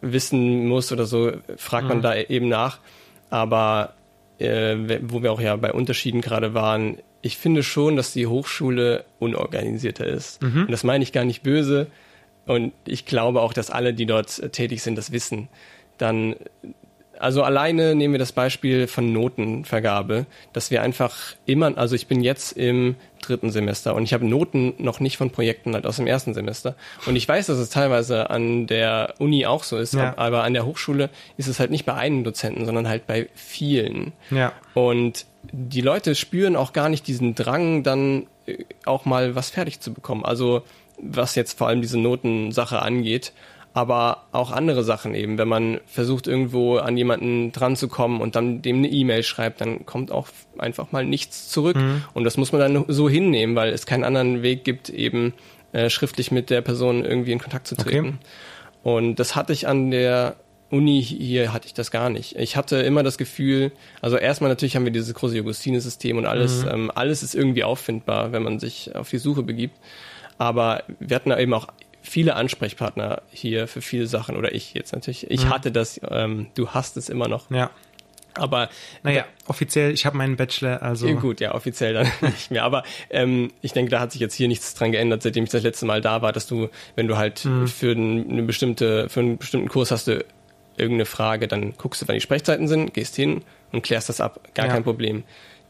[0.00, 2.02] wissen muss oder so, fragt man mhm.
[2.02, 2.78] da eben nach.
[3.28, 3.94] Aber
[4.38, 9.04] äh, wo wir auch ja bei Unterschieden gerade waren, ich finde schon, dass die Hochschule
[9.18, 10.42] unorganisierter ist.
[10.42, 10.62] Mhm.
[10.62, 11.88] Und das meine ich gar nicht böse.
[12.50, 15.48] Und ich glaube auch, dass alle, die dort tätig sind, das wissen.
[15.98, 16.34] Dann
[17.20, 22.22] also alleine nehmen wir das Beispiel von Notenvergabe, dass wir einfach immer, also ich bin
[22.22, 26.08] jetzt im dritten Semester und ich habe Noten noch nicht von Projekten halt aus dem
[26.08, 26.74] ersten Semester.
[27.06, 30.16] Und ich weiß, dass es teilweise an der Uni auch so ist, ja.
[30.16, 34.12] aber an der Hochschule ist es halt nicht bei einem Dozenten, sondern halt bei vielen.
[34.30, 34.52] Ja.
[34.74, 39.80] Und die Leute spüren auch gar nicht diesen Drang, dann äh, auch mal was fertig
[39.80, 40.24] zu bekommen.
[40.24, 40.62] Also
[41.02, 43.32] was jetzt vor allem diese Notensache angeht
[43.72, 45.38] aber auch andere Sachen eben.
[45.38, 49.60] Wenn man versucht, irgendwo an jemanden dran zu kommen und dann dem eine E-Mail schreibt,
[49.60, 51.76] dann kommt auch einfach mal nichts zurück.
[51.76, 52.04] Mhm.
[52.12, 55.34] Und das muss man dann so hinnehmen, weil es keinen anderen Weg gibt, eben
[55.72, 58.18] äh, schriftlich mit der Person irgendwie in Kontakt zu treten.
[58.18, 58.96] Okay.
[58.96, 60.36] Und das hatte ich an der
[60.70, 62.36] Uni hier hatte ich das gar nicht.
[62.36, 66.64] Ich hatte immer das Gefühl, also erstmal natürlich haben wir dieses große Augustine-System und alles,
[66.64, 66.70] mhm.
[66.70, 69.76] ähm, alles ist irgendwie auffindbar, wenn man sich auf die Suche begibt.
[70.40, 71.66] Aber wir hatten eben auch
[72.00, 75.30] viele Ansprechpartner hier für viele Sachen oder ich jetzt natürlich.
[75.30, 75.50] Ich mhm.
[75.50, 77.50] hatte das, ähm, du hast es immer noch.
[77.50, 77.70] Ja.
[78.32, 78.70] Aber
[79.02, 81.08] naja, offiziell, ich habe meinen Bachelor, also.
[81.16, 82.64] Gut, ja, offiziell dann nicht mehr.
[82.64, 85.62] Aber ähm, ich denke, da hat sich jetzt hier nichts dran geändert, seitdem ich das
[85.62, 87.66] letzte Mal da war, dass du, wenn du halt mhm.
[87.66, 90.24] für eine bestimmte, für einen bestimmten Kurs hast du
[90.78, 94.40] irgendeine Frage, dann guckst du, wann die Sprechzeiten sind, gehst hin und klärst das ab.
[94.54, 94.72] Gar ja.
[94.72, 95.22] kein Problem.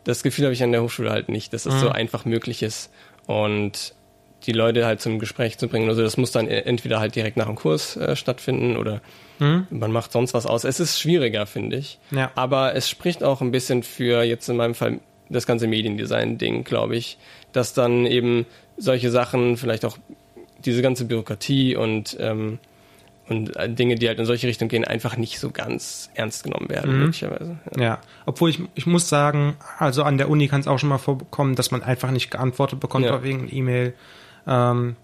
[0.04, 1.80] Das Gefühl habe ich an der Hochschule halt nicht, dass es mhm.
[1.80, 2.92] so einfach möglich ist.
[3.26, 3.94] Und
[4.46, 5.88] die Leute halt zum Gespräch zu bringen.
[5.88, 9.00] Also das muss dann e-, entweder halt direkt nach dem Kurs äh, stattfinden oder
[9.38, 9.66] mhm.
[9.70, 10.64] man macht sonst was aus.
[10.64, 11.98] Es ist schwieriger, finde ich.
[12.10, 12.30] Ja.
[12.34, 16.96] Aber es spricht auch ein bisschen für jetzt in meinem Fall das ganze Mediendesign-Ding, glaube
[16.96, 17.18] ich,
[17.52, 19.96] dass dann eben solche Sachen, vielleicht auch
[20.64, 22.58] diese ganze Bürokratie und ähm,
[23.30, 26.68] und äh, Dinge, die halt in solche Richtung gehen, einfach nicht so ganz ernst genommen
[26.68, 26.98] werden, mhm.
[26.98, 27.58] möglicherweise.
[27.76, 27.82] Ja.
[27.82, 27.98] ja.
[28.26, 31.54] obwohl ich, ich muss sagen, also an der Uni kann es auch schon mal vorkommen,
[31.54, 33.12] dass man einfach nicht geantwortet bekommt ja.
[33.12, 33.94] irgendeine E-Mail.
[34.50, 34.96] Ähm,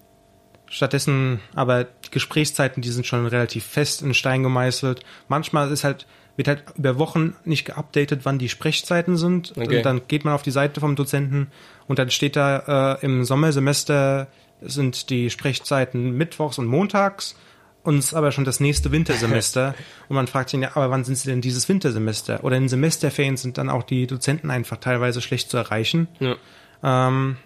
[0.68, 5.04] stattdessen, aber die Gesprächszeiten, die sind schon relativ fest in Stein gemeißelt.
[5.28, 6.06] Manchmal ist halt,
[6.36, 9.52] wird halt über Wochen nicht geupdatet, wann die Sprechzeiten sind.
[9.56, 9.78] Okay.
[9.78, 11.48] Und dann geht man auf die Seite vom Dozenten
[11.86, 14.26] und dann steht da äh, im Sommersemester
[14.60, 17.36] sind die Sprechzeiten mittwochs und montags
[17.82, 19.74] uns aber schon das nächste Wintersemester
[20.08, 22.42] und man fragt sich ja, aber wann sind sie denn dieses Wintersemester?
[22.42, 26.08] Oder in Semesterferien sind dann auch die Dozenten einfach teilweise schlecht zu erreichen.
[26.18, 26.36] Ja.
[26.82, 27.36] Ähm,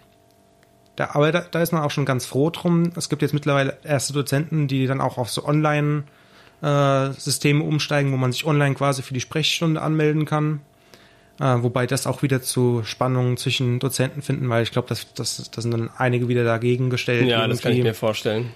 [0.96, 2.92] da, aber da, da, ist man auch schon ganz froh drum.
[2.96, 8.16] Es gibt jetzt mittlerweile erste Dozenten, die dann auch auf so Online-Systeme äh, umsteigen, wo
[8.16, 10.60] man sich online quasi für die Sprechstunde anmelden kann.
[11.40, 15.50] Äh, wobei das auch wieder zu Spannungen zwischen Dozenten finden, weil ich glaube, das, das,
[15.50, 17.26] das sind dann einige wieder dagegen gestellt.
[17.26, 17.50] Ja, irgendwie.
[17.50, 18.50] das kann ich mir vorstellen.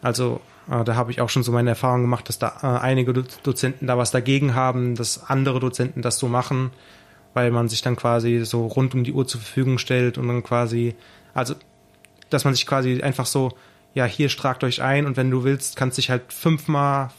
[0.00, 0.40] Also
[0.70, 3.22] äh, da habe ich auch schon so meine Erfahrung gemacht, dass da äh, einige Do
[3.42, 6.70] Dozenten da was dagegen haben, dass andere Dozenten das so machen,
[7.34, 10.42] weil man sich dann quasi so rund um die Uhr zur Verfügung stellt und dann
[10.42, 10.94] quasi,
[11.34, 11.54] also
[12.32, 13.52] dass man sich quasi einfach so,
[13.94, 17.10] ja, hier stragt euch ein und wenn du willst, kannst dich halt fünfmal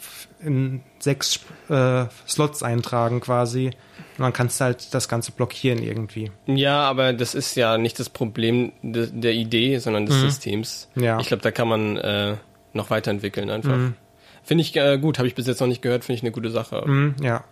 [0.43, 3.71] in sechs äh, Slots eintragen quasi.
[4.17, 6.31] Und dann kannst du halt das Ganze blockieren irgendwie.
[6.45, 10.21] Ja, aber das ist ja nicht das Problem de der Idee, sondern des mhm.
[10.21, 10.89] Systems.
[10.95, 11.19] Ja.
[11.19, 12.35] Ich glaube, da kann man äh,
[12.73, 13.75] noch weiterentwickeln einfach.
[13.75, 13.95] Mhm.
[14.43, 16.51] Finde ich äh, gut, habe ich bis jetzt noch nicht gehört, finde ich eine gute
[16.51, 16.83] Sache.
[16.85, 17.43] Mhm, ja.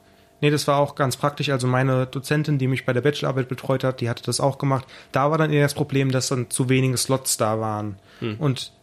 [0.42, 1.50] Nee, das war auch ganz praktisch.
[1.50, 4.86] Also meine Dozentin, die mich bei der Bachelorarbeit betreut hat, die hatte das auch gemacht.
[5.12, 8.00] Da war dann eher das Problem, dass dann zu wenige Slots da waren.
[8.20, 8.38] Hm.
[8.40, 8.74] Und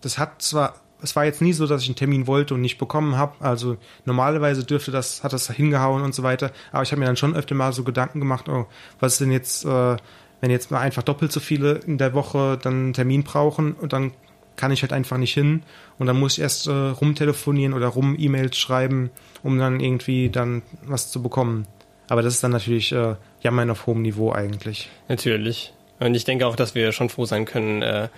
[0.00, 2.78] das hat zwar, es war jetzt nie so, dass ich einen Termin wollte und nicht
[2.78, 3.34] bekommen habe.
[3.38, 6.50] Also normalerweise dürfte das, hat das hingehauen und so weiter.
[6.72, 8.66] Aber ich habe mir dann schon öfter mal so Gedanken gemacht, oh,
[8.98, 9.96] was ist denn jetzt, äh,
[10.40, 13.92] wenn jetzt mal einfach doppelt so viele in der Woche dann einen Termin brauchen und
[13.92, 14.12] dann
[14.56, 15.62] kann ich halt einfach nicht hin
[15.98, 19.10] und dann muss ich erst äh, rumtelefonieren oder rum E-Mails schreiben,
[19.42, 21.66] um dann irgendwie dann was zu bekommen.
[22.08, 24.88] Aber das ist dann natürlich äh, Jammern auf hohem Niveau eigentlich.
[25.08, 25.72] Natürlich.
[25.98, 28.08] Und ich denke auch, dass wir schon froh sein können, äh,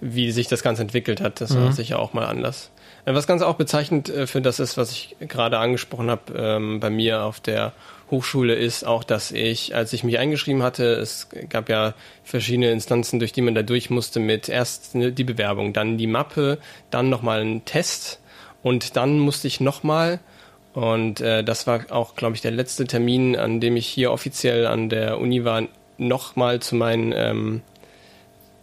[0.00, 1.40] wie sich das Ganze entwickelt hat.
[1.40, 1.64] Das mhm.
[1.64, 2.70] war sicher auch mal anders.
[3.04, 6.80] Äh, was ganz auch bezeichnend äh, für das ist, was ich gerade angesprochen habe, ähm,
[6.80, 7.72] bei mir auf der
[8.12, 13.18] Hochschule ist auch, dass ich, als ich mich eingeschrieben hatte, es gab ja verschiedene Instanzen,
[13.18, 16.58] durch die man da durch musste mit erst die Bewerbung, dann die Mappe,
[16.90, 18.20] dann nochmal ein Test
[18.62, 20.20] und dann musste ich nochmal
[20.74, 24.66] und äh, das war auch, glaube ich, der letzte Termin, an dem ich hier offiziell
[24.66, 25.62] an der Uni war,
[25.98, 27.62] nochmal zu meinen, ähm,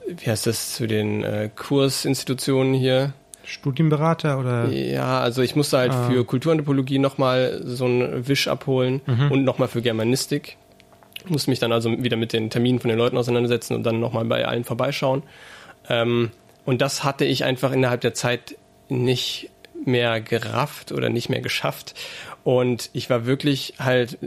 [0.07, 3.13] wie heißt das, zu den äh, Kursinstitutionen hier,
[3.49, 4.69] Studienberater oder?
[4.69, 6.09] Ja, also ich musste halt ah.
[6.09, 9.31] für Kulturanthropologie nochmal so einen Wisch abholen mhm.
[9.31, 10.57] und nochmal für Germanistik.
[11.25, 13.99] Ich musste mich dann also wieder mit den Terminen von den Leuten auseinandersetzen und dann
[13.99, 15.23] nochmal bei allen vorbeischauen.
[15.89, 16.31] Ähm,
[16.65, 18.55] und das hatte ich einfach innerhalb der Zeit
[18.87, 19.49] nicht
[19.85, 21.95] mehr gerafft oder nicht mehr geschafft.
[22.43, 24.17] Und ich war wirklich halt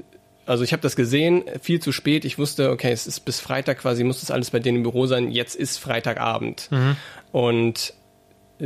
[0.47, 2.25] also ich habe das gesehen, viel zu spät.
[2.25, 5.07] Ich wusste, okay, es ist bis Freitag quasi, muss das alles bei denen im Büro
[5.07, 5.31] sein.
[5.31, 6.69] Jetzt ist Freitagabend.
[6.71, 6.97] Mhm.
[7.31, 7.95] Und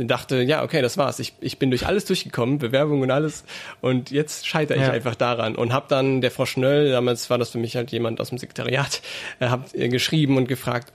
[0.05, 1.19] dachte, ja, okay, das war's.
[1.19, 3.43] Ich, ich bin durch alles durchgekommen, Bewerbung und alles.
[3.81, 4.91] Und jetzt scheitere ich ja.
[4.91, 5.55] einfach daran.
[5.55, 8.37] Und habe dann der Frau Schnöll, damals war das für mich halt jemand aus dem
[8.37, 9.01] Sekretariat,
[9.39, 10.93] äh, hab äh, geschrieben und gefragt,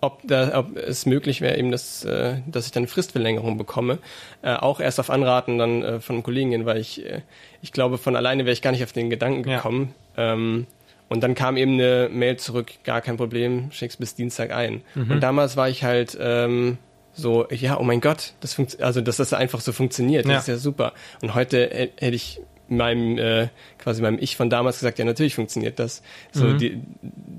[0.00, 3.98] ob, da, ob es möglich wäre, eben, das, äh, dass ich dann eine Fristverlängerung bekomme.
[4.42, 7.22] Äh, auch erst auf Anraten dann äh, von einem Kollegen, weil ich, äh,
[7.62, 9.94] ich glaube, von alleine wäre ich gar nicht auf den Gedanken gekommen.
[10.16, 10.34] Ja.
[10.34, 10.66] Ähm,
[11.08, 14.82] und dann kam eben eine Mail zurück, gar kein Problem, schick's bis Dienstag ein.
[14.94, 15.12] Mhm.
[15.12, 16.78] Und damals war ich halt ähm,
[17.18, 20.38] so, ja, oh mein Gott, das funkt, also dass das einfach so funktioniert, das ja.
[20.38, 20.92] ist ja super.
[21.20, 25.78] Und heute hätte ich meinem äh, quasi meinem Ich von damals gesagt, ja natürlich funktioniert
[25.78, 26.02] das.
[26.32, 26.58] So Mhm.
[26.58, 26.80] die,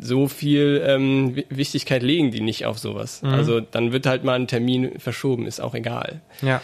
[0.02, 3.22] so viel ähm, Wi- Wichtigkeit legen die nicht auf sowas.
[3.22, 3.30] Mhm.
[3.30, 6.22] Also dann wird halt mal ein Termin verschoben, ist auch egal.
[6.42, 6.62] Ja.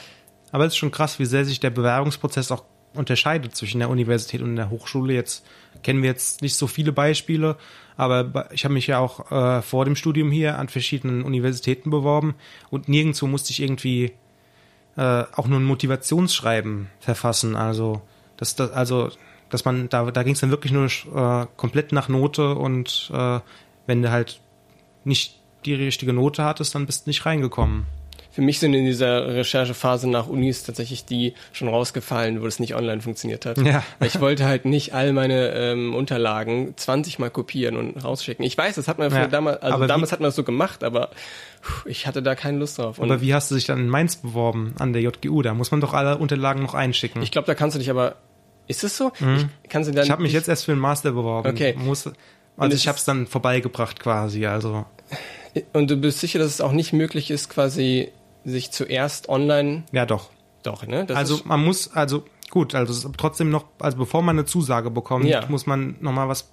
[0.52, 2.64] Aber es ist schon krass, wie sehr sich der Bewerbungsprozess auch
[2.96, 5.14] unterscheidet zwischen der Universität und der Hochschule.
[5.14, 5.46] Jetzt
[5.86, 7.58] kennen wir jetzt nicht so viele Beispiele,
[7.96, 12.34] aber ich habe mich ja auch äh, vor dem Studium hier an verschiedenen Universitäten beworben
[12.72, 14.14] und nirgendwo musste ich irgendwie
[14.98, 17.56] äh, auch nur ein Motivationsschreiben verfassen.
[17.56, 18.02] Also,
[18.36, 19.12] dass das, also,
[19.52, 23.40] dass man, da, da ging es dann wirklich nur äh, komplett nach Note und äh,
[23.86, 24.42] wenn du halt
[25.04, 27.86] nicht die richtige Note hattest, dann bist du nicht reingekommen.
[28.36, 32.76] Für mich sind in dieser Recherchephase nach Unis tatsächlich die schon rausgefallen, wo das nicht
[32.76, 33.58] online funktioniert hat.
[33.60, 33.82] Ja.
[34.00, 38.44] Weil ich wollte halt nicht all meine ähm, Unterlagen 20 Mal kopieren und rausschicken.
[38.46, 40.44] Ich weiß, das hat man Ja, damals, also aber wie- damals hat man das so
[40.44, 41.12] gemacht, aber
[41.62, 43.00] puh, ich hatte da keine Lust drauf.
[43.00, 45.42] Und Aber wie hast du dich dann in Mainz beworben an der JGU?
[45.42, 47.22] Da muss man doch alle Unterlagen noch einschicken.
[47.22, 48.18] ich glaube, da kannst du dich aber,
[48.68, 49.14] ist es so?
[49.16, 50.06] Ich, kannst du dann Mhm.
[50.08, 51.50] Ich habe mich jetzt erst für den Master beworben.
[51.50, 51.74] Okay.
[51.78, 52.10] Muss,
[52.58, 54.46] also ich habe es dann vorbeigebracht quasi.
[54.46, 54.86] Also
[55.72, 58.10] Und du bist sicher, dass es auch nicht möglich ist, quasi
[58.46, 60.30] sich zuerst online, ja doch.
[60.64, 61.06] doch, ne?
[61.06, 65.26] Das also man muss, also gut, also trotzdem noch, also bevor man eine Zusage bekommt,
[65.26, 65.46] Ja.
[65.50, 66.50] muss man noch mal was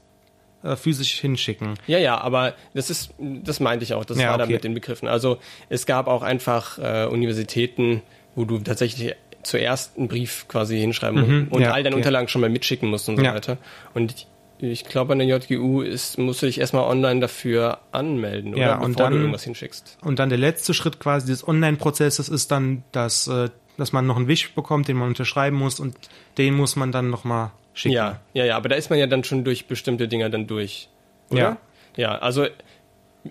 [0.65, 1.75] äh, physisch hinschicken.
[1.87, 4.55] Ja, ja, aber das ist, das meinte ich auch, das Ja, war da okay.
[4.55, 5.07] mit den Begriffen.
[5.09, 8.03] Also es gab auch einfach äh, Universitäten,
[8.35, 12.01] wo du tatsächlich zuerst einen Brief quasi hinschreiben Mhm, musst und ja, all deine okay.
[12.03, 13.59] Unterlagen schon mal mitschicken musst und so weiter.
[13.93, 14.27] Und
[14.63, 18.63] ich, glaube, an der JGU ist, musst du dich erstmal online dafür anmelden, oder?
[18.63, 19.99] Ja, Bevor und du dann- irgendwas hinschickst.
[20.03, 24.17] Und dann der letzte Schritt quasi des Online-Prozesses ist dann, dass, äh, dass man noch
[24.17, 25.97] einen Wisch bekommt, den man unterschreiben muss und
[26.39, 27.95] den muss man dann noch mal schicken.
[27.95, 30.89] Ja, ja, ja, aber da ist man ja dann schon durch bestimmte Dinger dann durch.
[31.31, 31.41] Oder?
[31.41, 31.57] Ja.
[31.97, 32.47] Ja, also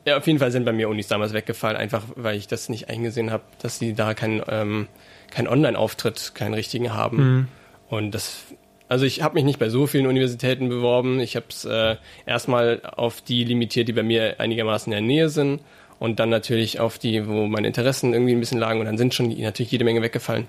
[0.05, 2.89] ja, auf jeden Fall sind bei mir Unis damals weggefallen, einfach weil ich das nicht
[2.89, 4.87] eingesehen habe, dass sie da keinen ähm,
[5.31, 7.17] keinen Online-Auftritt, keinen richtigen haben.
[7.17, 7.47] Mhm.
[7.89, 8.43] Und das,
[8.91, 11.21] also ich habe mich nicht bei so vielen Universitäten beworben.
[11.21, 15.29] Ich habe es äh, erstmal auf die limitiert, die bei mir einigermaßen in der Nähe
[15.29, 15.61] sind.
[15.97, 18.81] Und dann natürlich auf die, wo meine Interessen irgendwie ein bisschen lagen.
[18.81, 20.45] Und dann sind schon natürlich jede Menge weggefallen.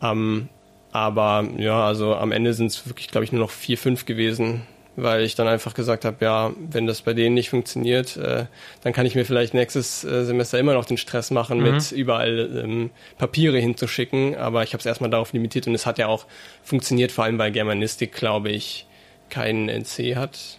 [0.00, 0.48] Ähm,
[0.90, 4.62] aber ja, also am Ende sind es wirklich, glaube ich, nur noch vier, fünf gewesen,
[4.96, 8.46] weil ich dann einfach gesagt habe, ja, wenn das bei denen nicht funktioniert, äh,
[8.82, 12.62] dann kann ich mir vielleicht nächstes äh, Semester immer noch den Stress machen, mit überall
[12.64, 14.36] ähm, Papiere hinzuschicken.
[14.36, 16.26] Aber ich habe es erstmal darauf limitiert und es hat ja auch
[16.62, 18.86] funktioniert, vor allem weil Germanistik, glaube ich,
[19.28, 20.58] keinen NC hat.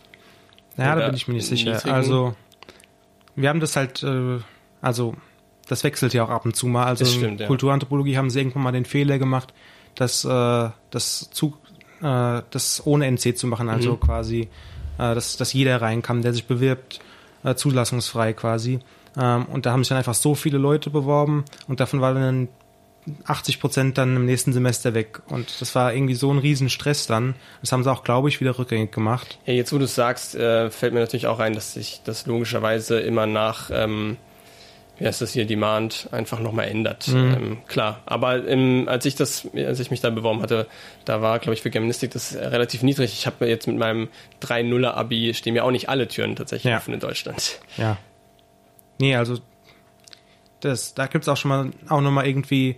[0.77, 1.73] Ja, da bin ich mir nicht sicher.
[1.73, 1.95] niedrigen.
[1.95, 2.35] Also,
[3.35, 4.39] wir haben das halt, äh,
[4.81, 5.15] also,
[5.67, 6.85] das wechselt ja auch ab und zu mal.
[6.85, 7.47] Also, in stimmt, ja.
[7.47, 9.53] Kulturanthropologie haben sie irgendwann mal den Fehler gemacht,
[9.95, 11.57] das, äh, das, zu,
[12.01, 13.69] äh, das ohne NC zu machen.
[13.69, 13.99] Also Mhm.
[13.99, 16.99] quasi, äh, dass, dass jeder reinkam, der sich bewirbt,
[17.43, 18.79] äh, zulassungsfrei quasi.
[19.19, 22.47] Ähm, und da haben sich dann einfach so viele Leute beworben und davon waren dann
[23.25, 25.21] 80 Prozent dann im nächsten Semester weg.
[25.29, 27.35] Und das war irgendwie so ein Riesenstress dann.
[27.61, 29.39] Das haben sie auch, glaube ich, wieder rückgängig gemacht.
[29.45, 32.25] Ja, jetzt wo du es sagst, äh, fällt mir natürlich auch ein, dass sich das
[32.25, 34.17] logischerweise immer nach, ähm,
[34.99, 37.07] wie heißt das hier, Demand einfach nochmal ändert.
[37.07, 40.67] Ähm, klar, aber ähm, als ich das, als ich mich da beworben hatte,
[41.05, 43.13] da war, glaube ich, für Germanistik das relativ niedrig.
[43.13, 44.09] Ich habe jetzt mit meinem
[44.41, 46.77] 3-0er-Abi stehen mir auch nicht alle Türen tatsächlich Ja.
[46.77, 47.59] offen in Deutschland.
[47.77, 47.97] Ja.
[48.99, 49.37] Nee, also
[50.61, 52.77] das, da gibt's auch schon mal auch noch mal irgendwie.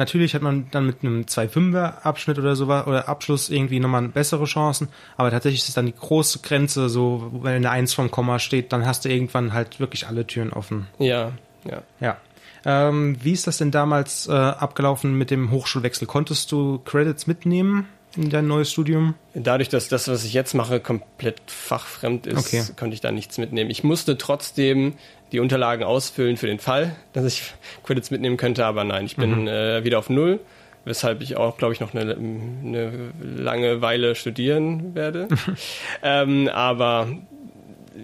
[0.00, 4.46] Natürlich hat man dann mit einem 2,5er Abschnitt oder so oder Abschluss irgendwie nochmal bessere
[4.46, 8.72] Chancen, aber tatsächlich ist dann die große Grenze, so wenn eine 1 vom Komma steht,
[8.72, 10.86] dann hast du irgendwann halt wirklich alle Türen offen.
[10.98, 11.32] Ja,
[11.68, 11.82] ja.
[12.00, 12.16] Ja.
[12.64, 16.06] Ähm, wie ist das denn damals äh, abgelaufen mit dem Hochschulwechsel?
[16.06, 17.86] Konntest du Credits mitnehmen
[18.16, 19.14] in dein neues Studium?
[19.34, 22.62] Dadurch, dass das, was ich jetzt mache, komplett fachfremd ist, Okay.
[22.78, 23.70] konnte ich da nichts mitnehmen.
[23.70, 24.94] Ich musste trotzdem
[25.32, 27.42] die Unterlagen ausfüllen für den Fall, dass ich
[27.84, 30.40] Credits mitnehmen könnte, aber nein, ich bin äh, wieder auf Null,
[30.84, 32.92] weshalb ich auch, glaube ich, noch eine, eine
[33.22, 35.28] lange Weile studieren werde.
[36.02, 37.08] ähm, aber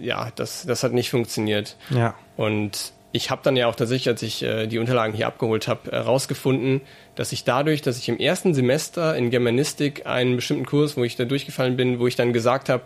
[0.01, 1.75] ja, das, das hat nicht funktioniert.
[1.89, 2.15] Ja.
[2.37, 5.91] Und ich habe dann ja auch tatsächlich, als ich äh, die Unterlagen hier abgeholt habe,
[5.91, 6.81] herausgefunden,
[7.17, 11.17] dass ich dadurch, dass ich im ersten Semester in Germanistik einen bestimmten Kurs, wo ich
[11.17, 12.83] da durchgefallen bin, wo ich dann gesagt habe,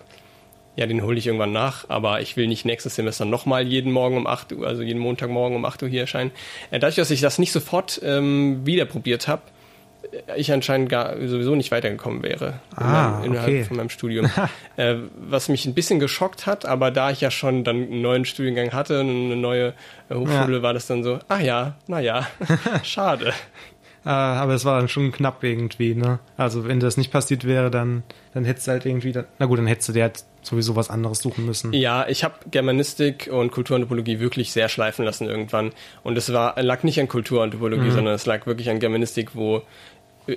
[0.78, 4.15] ja, den hole ich irgendwann nach, aber ich will nicht nächstes Semester nochmal jeden Morgen
[4.17, 6.32] um 8 Uhr, also jeden Montagmorgen um 8 Uhr hier erscheinen.
[6.72, 9.41] Äh, dadurch, dass ich das nicht sofort ähm, wieder probiert habe,
[10.36, 13.63] ich anscheinend gar sowieso nicht weitergekommen wäre in Ah, meinem, innerhalb okay.
[13.65, 14.30] von meinem Studium.
[14.78, 18.26] äh, was mich ein bisschen geschockt hat, aber da ich ja schon dann einen neuen
[18.26, 19.74] Studiengang hatte, eine neue
[20.10, 20.62] äh, Hochschule, Ja.
[20.63, 22.28] war das dann so, ach ja, naja,
[22.84, 23.34] schade.
[24.04, 26.20] Äh, aber es war dann schon knapp irgendwie, ne?
[26.38, 29.60] Also wenn das nicht passiert wäre, dann, dann hättest du halt irgendwie, dann, na gut,
[29.60, 31.72] dann hättest du dir halt sowieso was anderes suchen müssen.
[31.74, 35.72] Ja, ich habe Germanistik und Kulturanthropologie wirklich sehr schleifen lassen irgendwann.
[36.04, 39.62] Und es war lag nicht an Kulturanthropologie, sondern es lag wirklich an Germanistik, wo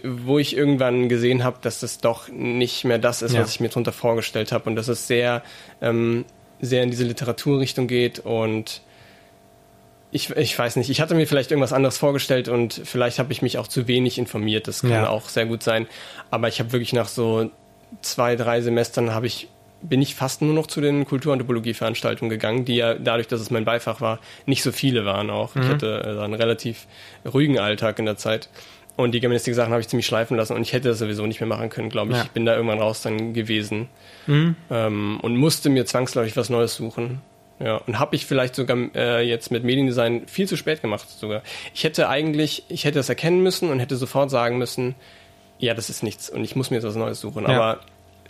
[0.03, 3.43] wo ich irgendwann gesehen habe, dass das doch nicht mehr das ist, Ja.
[3.43, 5.43] was ich mir darunter vorgestellt habe und dass es sehr,
[5.83, 6.25] ähm,
[6.61, 8.81] sehr in diese Literaturrichtung geht und
[10.15, 13.43] ich, ich weiß nicht, ich hatte mir vielleicht irgendwas anderes vorgestellt und vielleicht habe ich
[13.43, 15.09] mich auch zu wenig informiert, das kann Ja.
[15.09, 15.87] auch sehr gut sein,
[16.31, 17.51] aber ich habe wirklich nach so
[18.01, 19.49] zwei, drei Semestern habe ich
[19.87, 23.67] bin ich fast nur noch zu den Kulturanthropologie-Veranstaltungen gegangen, die ja dadurch, dass es mein
[23.67, 25.55] Beifach war, nicht so viele waren auch.
[25.57, 26.87] Ich hatte äh, einen relativ
[27.31, 28.49] ruhigen Alltag in der Zeit.
[28.97, 31.49] Und die Germanistik-Sachen habe ich ziemlich schleifen lassen und ich hätte das sowieso nicht mehr
[31.49, 32.17] machen können, glaube ich.
[32.17, 32.25] Ja.
[32.25, 33.89] Ich bin da irgendwann raus dann gewesen
[34.27, 37.21] ähm, und musste mir zwangsläufig was Neues suchen.
[37.61, 41.43] Ja, und habe ich vielleicht sogar äh, jetzt mit Mediendesign viel zu spät gemacht sogar.
[41.73, 44.95] Ich hätte eigentlich, ich hätte das erkennen müssen und hätte sofort sagen müssen,
[45.59, 47.45] ja, das ist nichts und ich muss mir jetzt was Neues suchen.
[47.45, 47.51] Ja.
[47.51, 47.81] Aber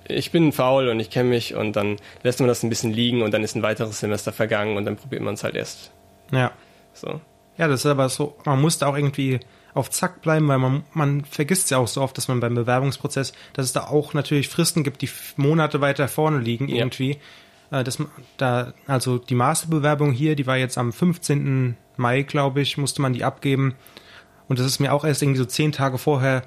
[0.06, 3.22] ich bin faul und ich kenne mich und dann lässt man das ein bisschen liegen
[3.22, 5.90] und dann ist ein weiteres Semester vergangen und dann probiert man es halt erst.
[6.30, 6.52] Ja.
[6.92, 7.20] So.
[7.56, 9.40] Ja, das ist aber so, man muss da auch irgendwie
[9.72, 13.32] auf Zack bleiben, weil man, man vergisst ja auch so oft, dass man beim Bewerbungsprozess,
[13.54, 16.76] dass es da auch natürlich Fristen gibt, die Monate weiter vorne liegen Ja.
[16.76, 17.12] irgendwie.
[17.12, 17.16] Äh,
[17.70, 17.98] Das,
[18.36, 21.76] da, also die Masterbewerbung hier, die war jetzt am 15.
[21.96, 23.74] Mai, glaube ich, musste man die abgeben.
[24.48, 26.42] Und das ist mir auch erst irgendwie so zehn Tage vorher,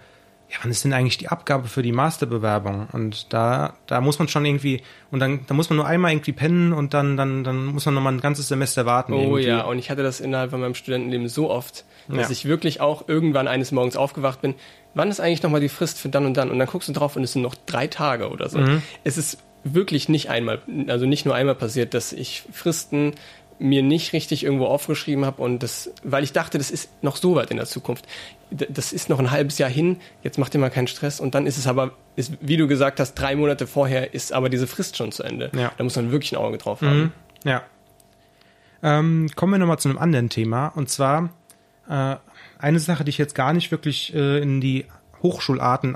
[0.49, 2.87] ja, wann ist denn eigentlich die Abgabe für die Masterbewerbung?
[2.93, 6.31] Und da, da muss man schon irgendwie, und dann, da muss man nur einmal irgendwie
[6.31, 9.11] pennen und dann, dann, dann muss man nochmal ein ganzes Semester warten.
[9.11, 9.47] Oh irgendwie.
[9.47, 12.31] ja, und ich hatte das innerhalb von meinem Studentenleben so oft, dass Ja.
[12.31, 14.55] ich wirklich auch irgendwann eines Morgens aufgewacht bin.
[14.93, 16.49] Wann ist eigentlich nochmal die Frist für dann und dann?
[16.49, 18.59] Und dann guckst du drauf und es sind noch drei Tage oder so.
[18.59, 18.81] Mhm.
[19.03, 19.39] Es ist
[19.73, 23.13] wirklich nicht einmal, also nicht nur einmal passiert, dass ich Fristen
[23.59, 27.35] mir nicht richtig irgendwo aufgeschrieben habe und das, weil ich dachte, das ist noch so
[27.35, 28.05] weit in der Zukunft.
[28.51, 31.47] Das ist noch ein halbes Jahr hin, jetzt mach dir mal keinen Stress und dann
[31.47, 34.95] ist es aber, ist, wie du gesagt hast, drei Monate vorher ist aber diese Frist
[34.95, 35.51] schon zu Ende.
[35.55, 35.71] Ja.
[35.75, 37.13] Da muss man wirklich ein Auge drauf haben.
[37.43, 37.63] Ja.
[38.83, 40.67] Ähm, kommen wir nochmal zu einem anderen Thema.
[40.67, 41.29] Und zwar
[41.89, 42.15] äh,
[42.59, 44.85] eine Sache, die ich jetzt gar nicht wirklich äh, in die
[45.23, 45.95] Hochschularten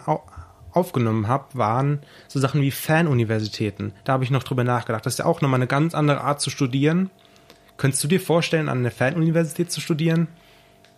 [0.74, 3.94] aufgenommen habe, waren so Sachen wie Fanuniversitäten.
[4.04, 5.06] Da habe ich noch drüber nachgedacht.
[5.06, 7.10] Das ist ja auch nochmal eine ganz andere Art zu studieren.
[7.78, 10.28] Könntest du dir vorstellen, an einer Fanuniversität zu studieren?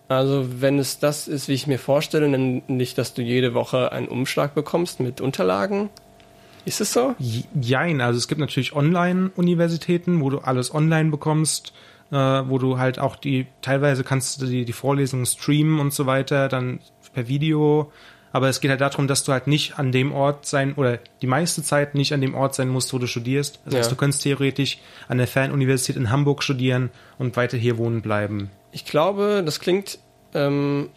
[0.10, 3.92] Also wenn es das ist, wie ich mir vorstelle, dann nicht, dass du jede Woche
[3.92, 5.90] einen Umschlag bekommst mit Unterlagen.
[6.66, 7.16] Ist es so?
[7.20, 11.74] Jein, also es gibt natürlich Online-Universitäten, wo du alles online bekommst,
[12.12, 16.06] äh, wo du halt auch die, teilweise kannst du die, die Vorlesungen streamen und so
[16.06, 16.80] weiter, dann
[17.14, 17.92] per Video.
[18.34, 21.28] Aber es geht halt darum, dass du halt nicht an dem Ort sein oder die
[21.28, 23.60] meiste Zeit nicht an dem Ort sein musst, wo du studierst.
[23.66, 23.90] Das heißt, Ja.
[23.92, 28.50] du könntest theoretisch an der Fernuniversität in Hamburg studieren und weiter hier wohnen bleiben.
[28.72, 30.00] Ich glaube, das klingt
[30.34, 30.90] ähm,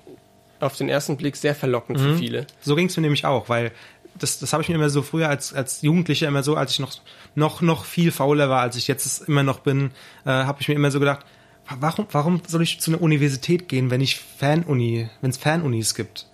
[0.60, 2.46] auf den ersten Blick sehr verlockend für viele.
[2.62, 3.70] So ging es mir nämlich auch, weil
[4.18, 6.78] das, das habe ich mir immer so früher als, als Jugendlicher immer so, als ich
[6.80, 6.94] noch,
[7.34, 9.90] noch, noch viel fauler war, als ich jetzt immer noch bin,
[10.24, 11.26] äh, habe ich mir immer so gedacht,
[11.68, 15.94] wa- warum, warum soll ich zu einer Universität gehen, wenn ich Fanuni, wenn es Fanunis
[15.94, 16.26] gibt?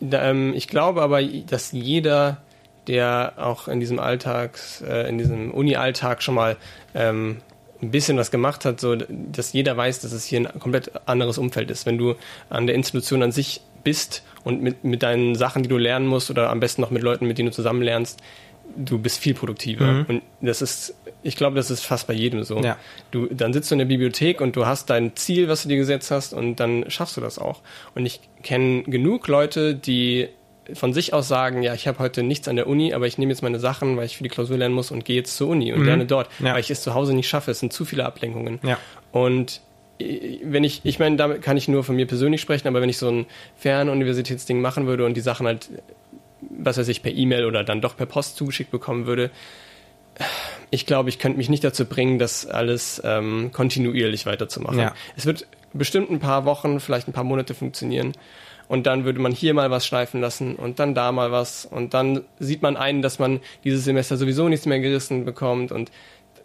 [0.00, 2.38] Ähm, ich glaube aber, dass jeder,
[2.86, 6.56] der auch in diesem Alltags, äh, in diesem Uni-Alltag schon mal
[6.94, 7.38] ähm,
[7.82, 11.38] ein bisschen was gemacht hat, so dass jeder weiß, dass es hier ein komplett anderes
[11.38, 11.86] Umfeld ist.
[11.86, 12.14] Wenn du
[12.48, 16.30] an der Institution an sich bist und mit, mit deinen Sachen, die du lernen musst,
[16.30, 18.20] oder am besten noch mit Leuten, mit denen du zusammen lernst,
[18.76, 19.86] du bist viel produktiver.
[19.86, 20.04] Mhm.
[20.06, 22.60] Und das ist, ich glaube, das ist fast bei jedem so.
[22.60, 22.76] Ja.
[23.10, 25.76] Du, dann sitzt du in der Bibliothek und du hast dein Ziel, was du dir
[25.76, 27.60] gesetzt hast, und dann schaffst du das auch.
[27.94, 30.28] Und ich kenne genug Leute, die
[30.72, 33.32] von sich aus sagen, ja, ich habe heute nichts an der Uni, aber ich nehme
[33.32, 35.72] jetzt meine Sachen, weil ich für die Klausur lernen muss und gehe jetzt zur Uni
[35.72, 36.52] und lerne dort, Ja.
[36.54, 37.50] weil ich es zu Hause nicht schaffe.
[37.50, 38.60] Es sind zu viele Ablenkungen.
[38.62, 38.78] Ja.
[39.10, 39.62] Und
[39.98, 42.88] äh, wenn ich, ich meine, damit kann ich nur von mir persönlich sprechen, aber wenn
[42.88, 45.68] ich so ein Fernuniversitätsding machen würde und die Sachen halt,
[46.40, 49.30] was weiß ich, per E-Mail oder dann doch per Post zugeschickt bekommen würde,
[50.70, 54.78] ich glaube, ich könnte mich nicht dazu bringen, das alles ähm, kontinuierlich weiterzumachen.
[54.78, 54.94] Ja.
[55.16, 58.12] Es wird bestimmt ein paar Wochen, vielleicht ein paar Monate funktionieren.
[58.68, 61.64] Und dann würde man hier mal was schleifen lassen und dann da mal was.
[61.64, 65.72] Und dann sieht man ein, dass man dieses Semester sowieso nichts mehr gerissen bekommt.
[65.72, 65.90] Und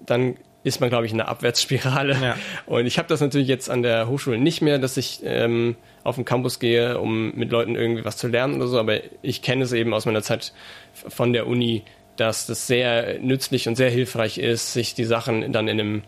[0.04, 2.18] dann ist man, glaube ich, in einer Abwärtsspirale.
[2.20, 2.36] Ja.
[2.66, 6.16] Und ich habe das natürlich jetzt an der Hochschule nicht mehr, dass ich ähm, auf
[6.16, 8.80] den Campus gehe, um mit Leuten irgendwie was zu lernen oder so.
[8.80, 10.52] Aber ich kenne es eben aus meiner Zeit
[10.94, 11.84] von der Uni,
[12.18, 16.04] dass das sehr nützlich und sehr hilfreich ist, sich die Sachen dann in dem,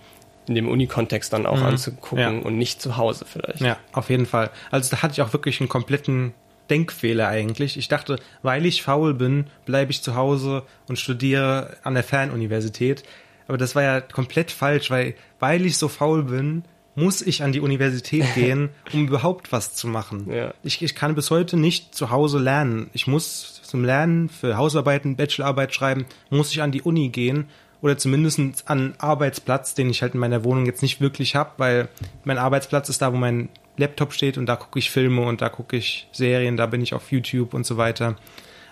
[0.48, 2.40] in dem Uni-Kontext dann auch anzugucken Mhm.
[2.42, 2.46] Ja.
[2.46, 3.60] und nicht zu Hause vielleicht.
[3.62, 4.50] Ja, auf jeden Fall.
[4.72, 6.34] Also da hatte ich auch wirklich einen kompletten
[6.70, 7.78] Denkfehler eigentlich.
[7.78, 13.04] Ich dachte, weil ich faul bin, bleibe ich zu Hause und studiere an der Fernuniversität.
[13.48, 16.64] Aber das war ja komplett falsch, weil, weil ich so faul bin,
[16.96, 20.30] muss ich an die Universität gehen, um überhaupt was zu machen.
[20.32, 20.54] Ja.
[20.64, 22.90] Ich, ich kann bis heute nicht zu Hause lernen.
[22.94, 27.46] Ich muss zum Lernen für Hausarbeiten, Bachelorarbeit schreiben, muss ich an die Uni gehen
[27.82, 31.52] oder zumindest an einen Arbeitsplatz, den ich halt in meiner Wohnung jetzt nicht wirklich habe,
[31.58, 31.90] weil
[32.24, 35.50] mein Arbeitsplatz ist da, wo mein Laptop steht und da gucke ich Filme und da
[35.50, 38.16] gucke ich Serien, da bin ich auf YouTube und so weiter.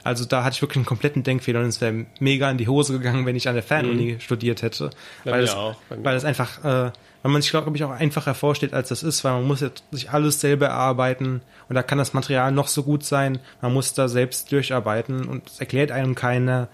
[0.03, 2.93] Also da hatte ich wirklich einen kompletten Denkfehler und es wäre mega in die Hose
[2.93, 4.19] gegangen, wenn ich an der Fernuni mhm.
[4.19, 4.91] studiert hätte.
[5.23, 6.91] Bei weil, es, auch, weil es einfach, äh,
[7.25, 9.83] weil man sich, glaube ich, auch einfacher vorstellt, als das ist, weil man muss jetzt
[9.89, 13.95] sich alles selber erarbeiten und da kann das Material noch so gut sein, man muss
[13.95, 16.67] da selbst durcharbeiten und es erklärt einem keiner.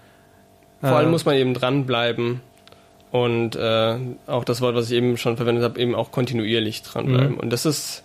[0.82, 2.42] Vor allem äh, muss man eben dranbleiben
[3.12, 3.96] und äh,
[4.26, 7.36] auch das Wort, was ich eben schon verwendet habe, eben auch kontinuierlich dranbleiben.
[7.36, 7.40] Mhm.
[7.40, 8.02] Und das ist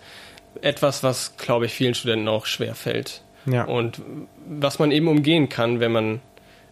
[0.62, 3.20] etwas, was, glaube ich, vielen Studenten auch schwer fällt.
[3.44, 3.64] Ja.
[3.64, 4.00] Und
[4.48, 6.22] was man eben umgehen kann, wenn man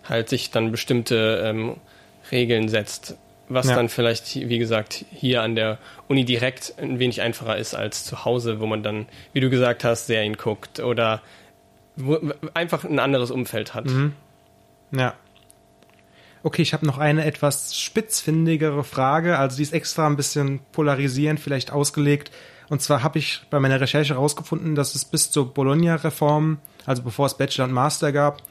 [0.09, 1.77] halt sich dann bestimmte ähm,
[2.33, 3.19] Regeln setzt,
[3.49, 3.77] was ja.
[3.77, 5.79] dann vielleicht, wie gesagt, hier an der
[6.09, 9.85] Uni direkt ein wenig einfacher ist als zu Hause, wo man dann, wie du gesagt
[9.85, 11.23] hast, Serien guckt oder
[12.55, 13.87] einfach ein anderes Umfeld hat.
[13.87, 14.13] Mhm.
[14.93, 15.15] Ja.
[16.43, 21.41] Okay, ich habe noch eine etwas spitzfindigere Frage, also die ist extra ein bisschen polarisierend
[21.41, 22.31] vielleicht ausgelegt.
[22.69, 27.27] Und zwar habe ich bei meiner Recherche herausgefunden, dass es bis zur Bologna-Reform, also bevor
[27.27, 28.43] es Bachelor und Master gab,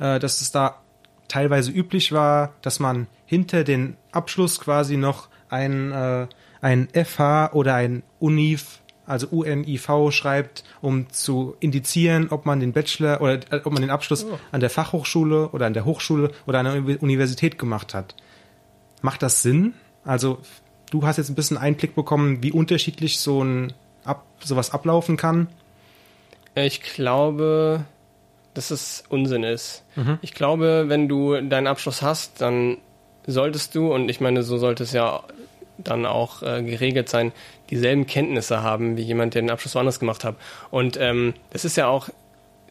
[0.00, 0.80] äh, dass es da
[1.28, 6.28] teilweise üblich war, dass man hinter den Abschluss quasi noch ein, äh,
[6.60, 13.20] ein FH oder ein UNIV, also UNIV schreibt, um zu indizieren, ob man den Bachelor
[13.20, 14.38] oder äh, ob man den Abschluss oh.
[14.52, 18.14] an der Fachhochschule oder an der Hochschule oder an der Universität gemacht hat.
[19.02, 19.74] Macht das Sinn?
[20.04, 20.38] Also
[20.92, 23.72] du hast jetzt ein bisschen Einblick bekommen, wie unterschiedlich so ein
[24.04, 25.48] Ab, sowas ablaufen kann.
[26.54, 27.86] Ich glaube,
[28.52, 29.84] dass es Unsinn ist.
[29.96, 30.18] Mhm.
[30.20, 32.78] Ich glaube, wenn du deinen Abschluss hast, dann
[33.26, 35.22] solltest du, und ich meine, so sollte es ja
[35.78, 37.32] dann auch äh, geregelt sein,
[37.70, 40.36] dieselben Kenntnisse haben wie jemand, der den Abschluss woanders gemacht hat.
[40.70, 42.08] Und ähm, das ist ja auch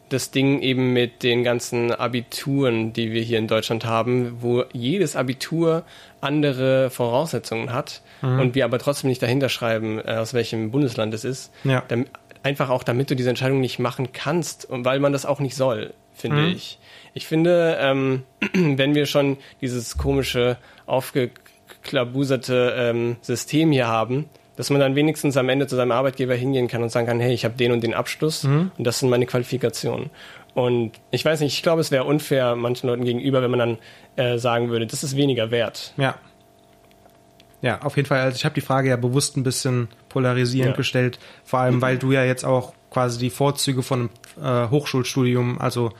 [0.08, 5.16] das Ding eben mit den ganzen Abituren, die wir hier in Deutschland haben, wo jedes
[5.16, 5.84] Abitur
[6.20, 8.40] andere Voraussetzungen hat mhm.
[8.40, 11.52] und wir aber trotzdem nicht dahinter schreiben, äh, aus welchem Bundesland es ist.
[11.64, 11.82] Ja.
[11.88, 12.06] Dann,
[12.44, 15.56] einfach auch, damit du diese Entscheidung nicht machen kannst und weil man das auch nicht
[15.56, 16.52] soll, finde mhm.
[16.52, 16.78] ich.
[17.14, 24.80] Ich finde, ähm, wenn wir schon dieses komische, aufgeklabuserte ähm, System hier haben, dass man
[24.80, 27.54] dann wenigstens am Ende zu seinem Arbeitgeber hingehen kann und sagen kann, hey, ich habe
[27.54, 28.70] den und den Abschluss mhm.
[28.76, 30.10] und das sind meine Qualifikationen.
[30.54, 33.78] Und ich weiß nicht, ich glaube, es wäre unfair manchen Leuten gegenüber, wenn man dann
[34.16, 35.94] äh, sagen würde, das ist weniger wert.
[35.96, 36.16] Ja.
[37.62, 38.20] Ja, auf jeden Fall.
[38.20, 40.76] Also ich habe die Frage ja bewusst ein bisschen polarisierend ja.
[40.76, 45.58] gestellt, vor allem weil du ja jetzt auch quasi die Vorzüge von einem äh, Hochschulstudium,
[45.58, 45.90] also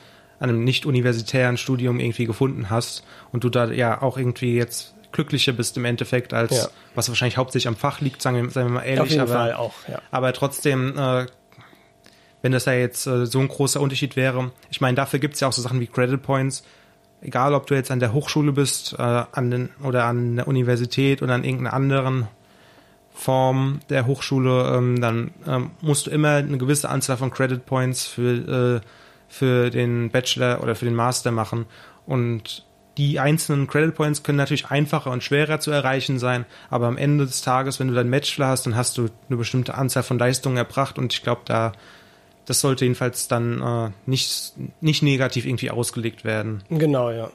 [0.40, 5.52] einem nicht universitären Studium irgendwie gefunden hast und du da ja auch irgendwie jetzt glücklicher
[5.52, 6.68] bist im Endeffekt, als ja.
[6.94, 9.00] was wahrscheinlich hauptsächlich am Fach liegt, sagen wir, sagen wir mal ehrlich.
[9.00, 10.02] Auf jeden aber, Fall auch, ja.
[10.10, 11.26] Aber trotzdem, äh,
[12.42, 15.40] wenn das ja jetzt äh, so ein großer Unterschied wäre, ich meine, dafür gibt es
[15.40, 16.64] ja auch so Sachen wie Credit Points.
[17.22, 21.22] Egal, ob du jetzt an der Hochschule bist, äh, an den, oder an der Universität
[21.22, 22.28] oder an irgendeiner anderen
[23.14, 28.06] Form der Hochschule, ähm, dann ähm, musst du immer eine gewisse Anzahl von Credit Points
[28.06, 28.86] für, äh,
[29.28, 31.66] für den Bachelor oder für den Master machen.
[32.06, 32.64] Und
[32.96, 37.26] die einzelnen Credit Points können natürlich einfacher und schwerer zu erreichen sein, aber am Ende
[37.26, 40.56] des Tages, wenn du dein Bachelor hast, dann hast du eine bestimmte Anzahl von Leistungen
[40.56, 41.72] erbracht und ich glaube, da
[42.46, 46.62] das sollte jedenfalls dann äh, nicht, nicht negativ irgendwie ausgelegt werden.
[46.68, 47.30] Genau, ja.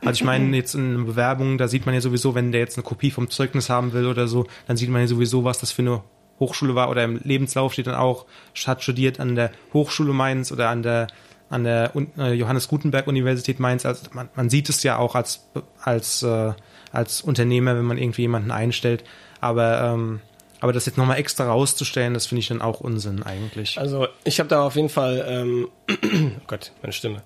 [0.00, 2.76] Also ich meine, jetzt in einer Bewerbung, da sieht man ja sowieso, wenn der jetzt
[2.76, 5.70] eine Kopie vom Zeugnis haben will oder so, dann sieht man ja sowieso, was das
[5.70, 6.02] für eine
[6.42, 8.26] Hochschule war oder im Lebenslauf steht dann auch,
[8.66, 11.06] hat studiert an der Hochschule Mainz oder an der
[11.52, 13.84] an der äh, Johannes Gutenberg Universität Mainz.
[13.84, 15.46] Also man, man sieht es ja auch als,
[15.82, 16.52] als, äh,
[16.92, 19.04] als Unternehmer, wenn man irgendwie jemanden einstellt.
[19.40, 20.22] Aber, ähm,
[20.60, 23.78] aber das jetzt nochmal extra rauszustellen, das finde ich dann auch Unsinn eigentlich.
[23.78, 27.22] Also ich habe da auf jeden Fall, ähm, oh Gott, meine Stimme.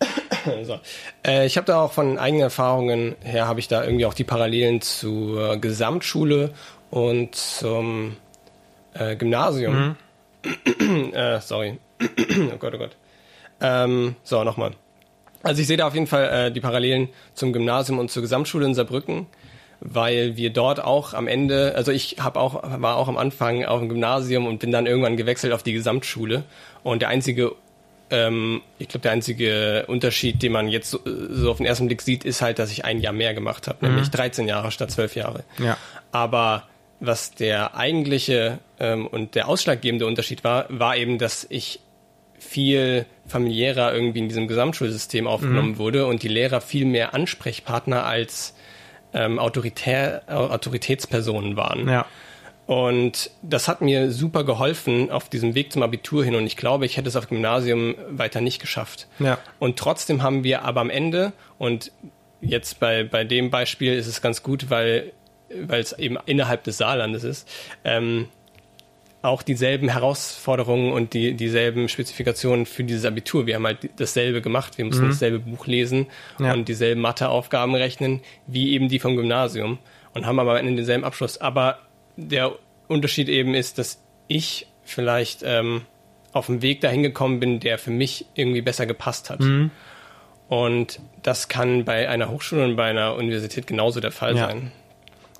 [0.64, 0.80] so.
[1.24, 4.24] äh, ich habe da auch von eigenen Erfahrungen her, habe ich da irgendwie auch die
[4.24, 6.52] Parallelen zur Gesamtschule
[6.90, 8.16] und zum
[8.94, 9.96] äh, Gymnasium.
[10.44, 11.12] Mhm.
[11.14, 11.78] äh, sorry.
[12.00, 12.96] oh Gott, oh Gott.
[13.60, 14.72] Ähm, so, nochmal.
[15.42, 18.66] Also ich sehe da auf jeden Fall äh, die Parallelen zum Gymnasium und zur Gesamtschule
[18.66, 19.26] in Saarbrücken,
[19.80, 23.80] weil wir dort auch am Ende, also ich habe auch war auch am Anfang auf
[23.80, 26.44] dem Gymnasium und bin dann irgendwann gewechselt auf die Gesamtschule
[26.82, 27.52] und der einzige
[28.10, 32.02] ähm, ich glaube, der einzige Unterschied, den man jetzt so, so, auf den ersten Blick
[32.02, 33.92] sieht, ist halt, dass ich ein Jahr mehr gemacht habe, mhm.
[33.92, 35.44] nämlich 13 Jahre statt 12 Jahre.
[35.58, 35.76] Ja.
[36.10, 36.64] Aber
[37.00, 41.80] was der eigentliche ähm, und der ausschlaggebende Unterschied war, war eben, dass ich
[42.38, 45.78] viel familiärer irgendwie in diesem Gesamtschulsystem aufgenommen mhm.
[45.78, 48.54] wurde und die Lehrer viel mehr Ansprechpartner als
[49.12, 51.88] ähm, Autoritär, Autoritätspersonen waren.
[51.88, 52.06] Ja.
[52.66, 56.86] Und das hat mir super geholfen auf diesem Weg zum Abitur hin und ich glaube,
[56.86, 59.08] ich hätte es auf Gymnasium weiter nicht geschafft.
[59.18, 59.38] Ja.
[59.58, 61.90] Und trotzdem haben wir aber am Ende und
[62.40, 65.12] jetzt bei, bei dem Beispiel ist es ganz gut, weil
[65.54, 67.48] weil es eben innerhalb des Saarlandes ist,
[67.84, 68.28] ähm,
[69.22, 73.46] auch dieselben Herausforderungen und die, dieselben Spezifikationen für dieses Abitur.
[73.46, 74.78] Wir haben halt dasselbe gemacht.
[74.78, 75.10] Wir mussten mhm.
[75.10, 76.06] dasselbe Buch lesen
[76.38, 76.54] ja.
[76.54, 79.78] und dieselben Matheaufgaben rechnen, wie eben die vom Gymnasium
[80.14, 81.38] und haben aber einen denselben Abschluss.
[81.38, 81.80] Aber
[82.16, 82.52] der
[82.88, 85.82] Unterschied eben ist, dass ich vielleicht ähm,
[86.32, 89.40] auf dem Weg dahin gekommen bin, der für mich irgendwie besser gepasst hat.
[89.40, 89.70] Mhm.
[90.48, 94.48] Und das kann bei einer Hochschule und bei einer Universität genauso der Fall ja.
[94.48, 94.72] sein.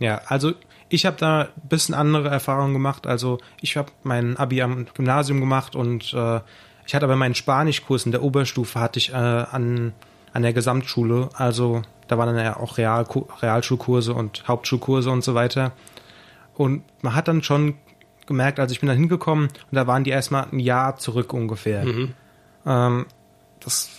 [0.01, 0.53] Ja, also
[0.89, 3.07] ich habe da ein bisschen andere Erfahrungen gemacht.
[3.07, 6.41] Also ich habe mein Abi am Gymnasium gemacht und äh,
[6.85, 9.93] ich hatte aber meinen Spanischkurs in der Oberstufe hatte ich äh, an,
[10.33, 11.29] an der Gesamtschule.
[11.35, 13.07] Also da waren dann ja auch Real,
[13.41, 15.71] Realschulkurse und Hauptschulkurse und so weiter.
[16.55, 17.77] Und man hat dann schon
[18.27, 21.85] gemerkt, also ich bin da hingekommen und da waren die erstmal ein Jahr zurück ungefähr.
[21.85, 22.15] Mhm.
[22.67, 23.07] Ähm,
[23.61, 23.91] das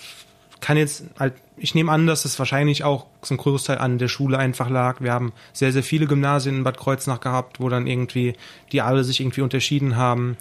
[0.59, 4.37] kann jetzt halt, ich nehme an, dass es wahrscheinlich auch ein Großteil an der Schule
[4.39, 4.99] einfach lag.
[4.99, 8.33] Wir haben sehr, sehr viele Gymnasien in Bad Kreuznach gehabt, wo dann irgendwie
[8.71, 10.37] die alle sich irgendwie unterschieden haben.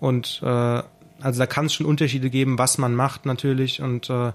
[0.00, 3.82] Und äh, also da kann es schon Unterschiede geben, was man macht natürlich.
[3.82, 4.32] Und äh,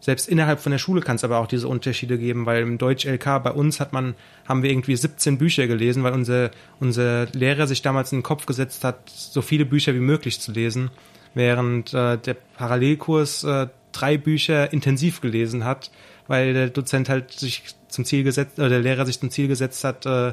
[0.00, 3.42] selbst innerhalb von der Schule kann es aber auch diese Unterschiede geben, weil im Deutsch-LK
[3.42, 4.14] bei uns hat man,
[4.46, 8.44] haben wir irgendwie 17 Bücher gelesen, weil unser, unser Lehrer sich damals in den Kopf
[8.44, 10.90] gesetzt hat, so viele Bücher wie möglich zu lesen,
[11.32, 15.90] während äh, der Parallelkurs äh, drei Bücher intensiv gelesen hat,
[16.26, 19.84] weil der Dozent halt sich zum Ziel gesetzt, oder der Lehrer sich zum Ziel gesetzt
[19.84, 20.32] hat, äh,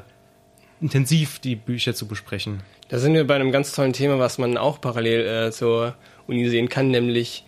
[0.81, 2.61] intensiv die Bücher zu besprechen.
[2.89, 5.95] Da sind wir bei einem ganz tollen Thema, was man auch parallel äh, zur
[6.27, 7.45] Uni sehen kann, nämlich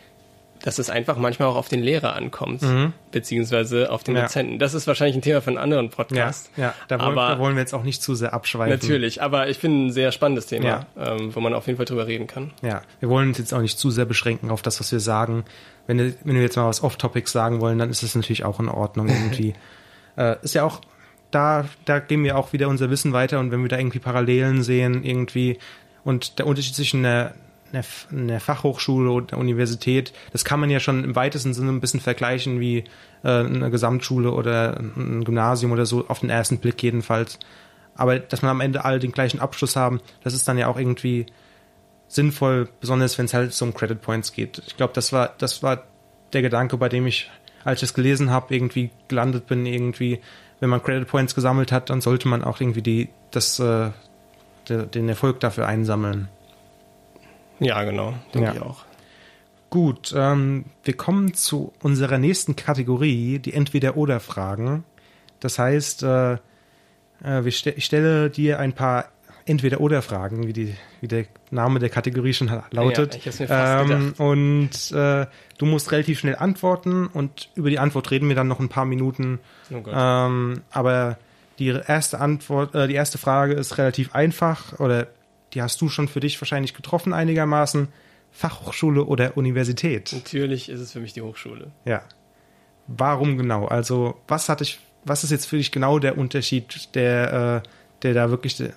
[0.63, 2.93] dass es einfach manchmal auch auf den Lehrer ankommt, mhm.
[3.11, 4.21] beziehungsweise auf den ja.
[4.23, 4.59] Dozenten.
[4.59, 6.49] Das ist wahrscheinlich ein Thema von anderen Podcasts.
[6.55, 6.73] Ja, ja.
[6.87, 8.73] Da, wollen, aber, da wollen wir jetzt auch nicht zu sehr abschweifen.
[8.73, 10.87] Natürlich, aber ich finde ein sehr spannendes Thema, ja.
[10.97, 12.51] ähm, wo man auf jeden Fall drüber reden kann.
[12.61, 15.43] Ja, wir wollen uns jetzt auch nicht zu sehr beschränken auf das, was wir sagen.
[15.85, 18.69] Wenn, wenn wir jetzt mal was Off-Topics sagen wollen, dann ist das natürlich auch in
[18.69, 19.55] Ordnung irgendwie.
[20.17, 20.79] äh, ist ja auch,
[21.29, 24.63] da, da geben wir auch wieder unser Wissen weiter und wenn wir da irgendwie Parallelen
[24.63, 25.59] sehen, irgendwie,
[26.05, 27.33] und der Unterschied zwischen einer
[27.73, 31.99] einer, Fachhochschule oder einer Universität, das kann man ja schon im weitesten Sinne ein bisschen
[31.99, 32.83] vergleichen wie
[33.23, 37.39] äh, eine Gesamtschule oder ein Gymnasium oder so, auf den ersten Blick jedenfalls.
[37.95, 40.77] Aber dass man am Ende alle den gleichen Abschluss haben, das ist dann ja auch
[40.77, 41.25] irgendwie
[42.07, 44.61] sinnvoll, besonders wenn es halt so um Credit Points geht.
[44.67, 45.83] Ich glaube, das war, das war
[46.33, 47.29] der Gedanke, bei dem ich,
[47.63, 50.19] als ich es gelesen habe, irgendwie gelandet bin, irgendwie,
[50.59, 53.91] wenn man Credit Points gesammelt hat, dann sollte man auch irgendwie die, das, äh,
[54.69, 56.29] den Erfolg dafür einsammeln.
[57.63, 58.53] Ja, genau, denke ja.
[58.55, 58.85] ich auch.
[59.69, 64.83] Gut, ähm, wir kommen zu unserer nächsten Kategorie, die Entweder-Oder-Fragen.
[65.39, 66.33] Das heißt, äh,
[67.23, 69.05] äh, st ich stelle dir ein paar
[69.45, 73.15] Entweder-Oder-Fragen, wie, die, wie der Name der Kategorie schon lautet.
[73.15, 75.25] Ja, ich mir fast ähm, und äh,
[75.57, 78.85] du musst relativ schnell antworten und über die Antwort reden wir dann noch ein paar
[78.85, 79.39] Minuten.
[79.69, 81.17] Oh ähm, aber
[81.59, 85.07] die erste Antwort, äh, die erste Frage ist relativ einfach oder
[85.53, 87.87] die hast du schon für dich wahrscheinlich getroffen einigermaßen.
[88.31, 90.11] Fachhochschule oder Universität?
[90.11, 91.71] Natürlich ist es für mich die Hochschule.
[91.85, 92.01] Ja.
[92.87, 93.67] Warum genau?
[93.67, 97.69] Also, was hatte ich, was ist jetzt für dich genau der Unterschied, der, äh,
[98.01, 98.73] der da wirklich, der,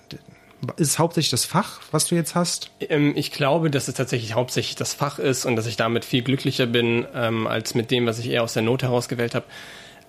[0.76, 2.70] ist es hauptsächlich das Fach, was du jetzt hast?
[2.80, 6.22] Ähm, ich glaube, dass es tatsächlich hauptsächlich das Fach ist und dass ich damit viel
[6.22, 9.46] glücklicher bin, ähm, als mit dem, was ich eher aus der Not herausgewählt habe.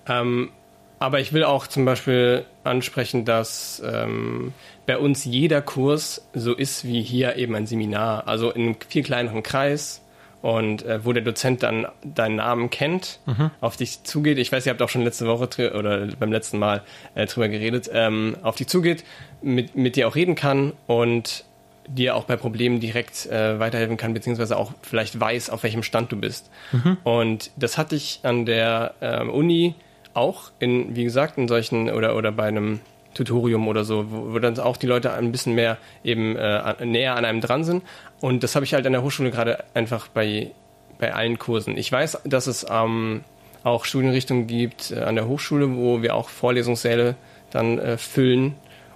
[0.06, 0.50] Ähm,
[0.98, 4.52] aber ich will auch zum Beispiel ansprechen, dass ähm,
[4.86, 8.26] bei uns jeder Kurs so ist wie hier eben ein Seminar.
[8.26, 10.02] Also in einem viel kleineren Kreis
[10.42, 13.50] und äh, wo der Dozent dann deinen Namen kennt, mhm.
[13.60, 14.38] auf dich zugeht.
[14.38, 16.82] Ich weiß, ihr habt auch schon letzte Woche oder beim letzten Mal
[17.14, 19.04] äh, drüber geredet, ähm, auf dich zugeht,
[19.42, 21.44] mit, mit dir auch reden kann und
[21.88, 26.12] dir auch bei Problemen direkt äh, weiterhelfen kann, beziehungsweise auch vielleicht weiß, auf welchem Stand
[26.12, 26.50] du bist.
[26.72, 26.98] Mhm.
[27.02, 29.74] Und das hatte ich an der ähm, Uni
[30.18, 32.80] auch in, wie gesagt, in solchen oder, oder bei einem
[33.14, 37.16] Tutorium oder so, wo, wo dann auch die Leute ein bisschen mehr eben äh, näher
[37.16, 37.82] an einem dran sind.
[38.20, 40.50] Und das habe ich halt an der Hochschule gerade einfach bei,
[40.98, 41.76] bei allen Kursen.
[41.76, 43.22] Ich weiß, dass es ähm,
[43.64, 47.16] auch Studienrichtungen gibt äh, an der Hochschule, wo wir auch Vorlesungssäle
[47.50, 48.54] dann äh, füllen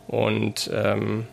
[0.09, 1.27] und ähm,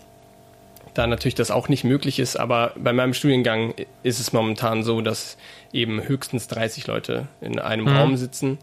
[0.94, 3.74] da natürlich das auch nicht möglich ist, aber bei meinem Studiengang
[4.04, 5.38] ist es momentan so, dass
[5.72, 7.96] eben höchstens 30 Leute in einem mhm.
[7.96, 8.58] Raum sitzen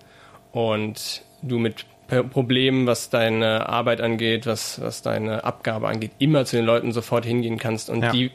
[0.57, 1.85] und du mit
[2.31, 7.27] Problemen, was deine Arbeit angeht, was, was deine Abgabe angeht, immer zu den Leuten sofort
[7.27, 8.11] hingehen kannst und ja.
[8.11, 8.31] die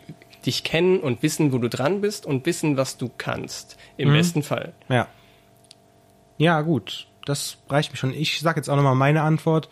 [0.45, 3.75] dich kennen und wissen, wo du dran bist und wissen, was du kannst.
[3.97, 4.13] Im mhm.
[4.13, 4.73] besten Fall.
[4.87, 5.07] Ja.
[6.37, 7.07] Ja, gut.
[7.25, 8.13] Das reicht mir schon.
[8.13, 9.69] Ich sage jetzt auch nochmal meine Antwort.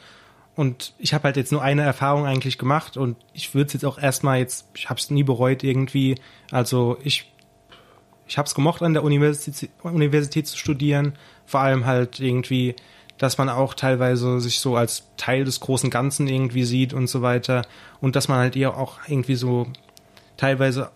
[0.55, 3.85] Und ich habe halt jetzt nur eine Erfahrung eigentlich gemacht und ich würde es jetzt
[3.85, 6.15] auch erstmal jetzt, ich habe es nie bereut irgendwie.
[6.51, 7.31] Also ich,
[8.27, 11.13] ich habe es gemocht, an der Universität, Universität zu studieren
[11.49, 12.75] vor allem halt irgendwie,
[13.17, 17.23] dass man auch teilweise sich so als Teil des großen Ganzen irgendwie sieht und so
[17.23, 17.63] weiter
[18.01, 19.65] und dass man halt eher auch irgendwie so
[20.37, 20.91] teilweise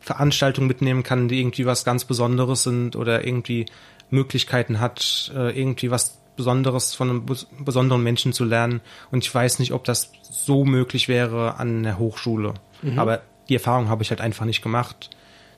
[0.00, 3.64] Veranstaltungen mitnehmen kann, die irgendwie was ganz Besonderes sind oder irgendwie
[4.10, 7.26] Möglichkeiten hat, äh, irgendwie was Besonderes von einem
[7.64, 8.82] besonderen Menschen zu lernen.
[9.10, 12.52] Und ich weiß nicht, ob das so möglich wäre an der Hochschule.
[12.82, 12.98] Mhm.
[12.98, 15.08] Aber die Erfahrung habe ich halt einfach nicht gemacht.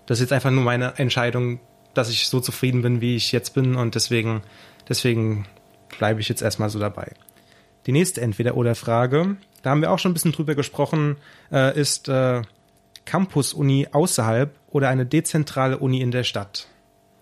[0.07, 1.59] Das ist jetzt einfach nur meine Entscheidung,
[1.99, 3.75] dass ich so zufrieden bin, wie ich jetzt bin.
[3.75, 4.43] Und deswegen,
[4.89, 5.47] deswegen
[5.99, 7.13] bleibe ich jetzt erstmal so dabei.
[7.87, 11.17] Die nächste Entweder-Oder-Frage, da haben wir auch schon ein bisschen drüber gesprochen,
[11.51, 12.43] äh, ist äh,
[13.05, 16.69] Campus-Uni außerhalb oder eine dezentrale Uni in der Stadt?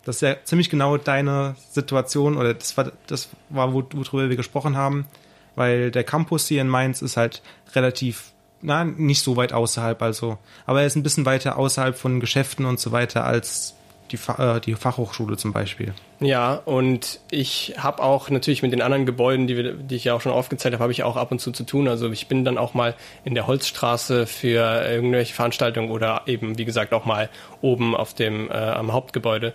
[0.05, 4.77] Das ist ja ziemlich genau deine Situation oder das war, das war worüber wir gesprochen
[4.77, 5.07] haben,
[5.55, 7.43] weil der Campus hier in Mainz ist halt
[7.75, 12.21] relativ, na, nicht so weit außerhalb, also, aber er ist ein bisschen weiter außerhalb von
[12.21, 13.76] Geschäften und so weiter als
[14.11, 15.95] die, äh, die Fachhochschule zum Beispiel.
[16.21, 20.15] Ja, und ich habe auch natürlich mit den anderen Gebäuden, die, wir, die ich ja
[20.15, 21.89] auch schon aufgezeigt habe, habe ich auch ab und zu zu tun.
[21.89, 22.95] Also ich bin dann auch mal
[23.25, 27.29] in der Holzstraße für irgendwelche Veranstaltungen oder eben, wie gesagt, auch mal
[27.61, 29.53] oben auf dem äh, am Hauptgebäude.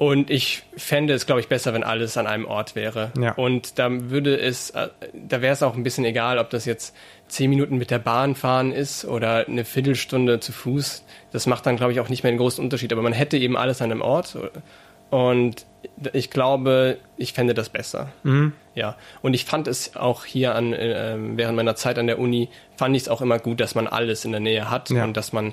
[0.00, 3.12] Und ich fände es, glaube ich, besser, wenn alles an einem Ort wäre.
[3.20, 3.32] Ja.
[3.32, 6.96] Und da würde es, äh, da wäre es auch ein bisschen egal, ob das jetzt
[7.28, 11.04] zehn Minuten mit der Bahn fahren ist oder eine Viertelstunde zu Fuß.
[11.32, 12.94] Das macht dann, glaube ich, auch nicht mehr einen großen Unterschied.
[12.94, 14.38] Aber man hätte eben alles an einem Ort.
[15.10, 15.66] Und
[16.14, 18.10] ich glaube, ich fände das besser.
[18.22, 18.54] Mhm.
[18.74, 18.96] Ja.
[19.20, 22.96] Und ich fand es auch hier an, äh, während meiner Zeit an der Uni, fand
[22.96, 25.04] ich es auch immer gut, dass man alles in der Nähe hat ja.
[25.04, 25.52] und dass man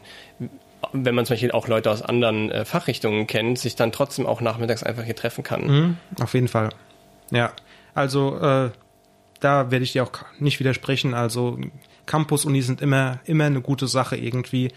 [0.94, 4.42] wenn man zum Beispiel auch Leute aus anderen äh, Fachrichtungen kennt, sich dann trotzdem auch
[4.42, 5.68] nachmittags einfach hier treffen kann.
[5.68, 6.70] Mhm, auf jeden Fall.
[7.32, 7.52] Ja,
[7.94, 8.70] also äh,
[9.40, 11.14] da werde ich dir auch nicht widersprechen.
[11.14, 11.60] Also
[12.06, 14.72] Campus-Uni sind immer, immer eine gute Sache irgendwie.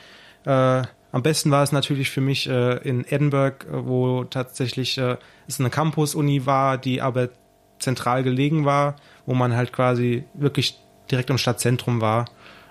[0.45, 0.83] Äh,
[1.13, 5.17] am besten war es natürlich für mich äh, in Edinburgh, äh, wo tatsächlich äh,
[5.49, 7.31] es eine Campus-Uni war, die aber
[7.79, 8.97] zentral gelegen war,
[9.27, 10.79] wo man halt quasi wirklich
[11.11, 12.27] direkt im Stadtzentrum war.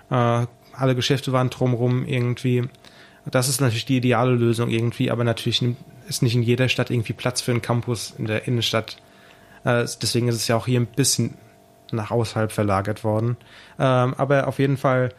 [0.08, 2.68] Alle Geschäfte waren drumherum irgendwie.
[3.26, 5.62] Das ist natürlich die ideale Lösung irgendwie, aber natürlich
[6.08, 8.96] ist nicht in jeder Stadt irgendwie Platz für einen Campus in der Innenstadt.
[9.64, 11.34] Äh, deswegen ist es ja auch hier ein bisschen
[11.92, 13.36] nach außerhalb verlagert worden.
[13.78, 15.10] Ähm, aber auf jeden Fall,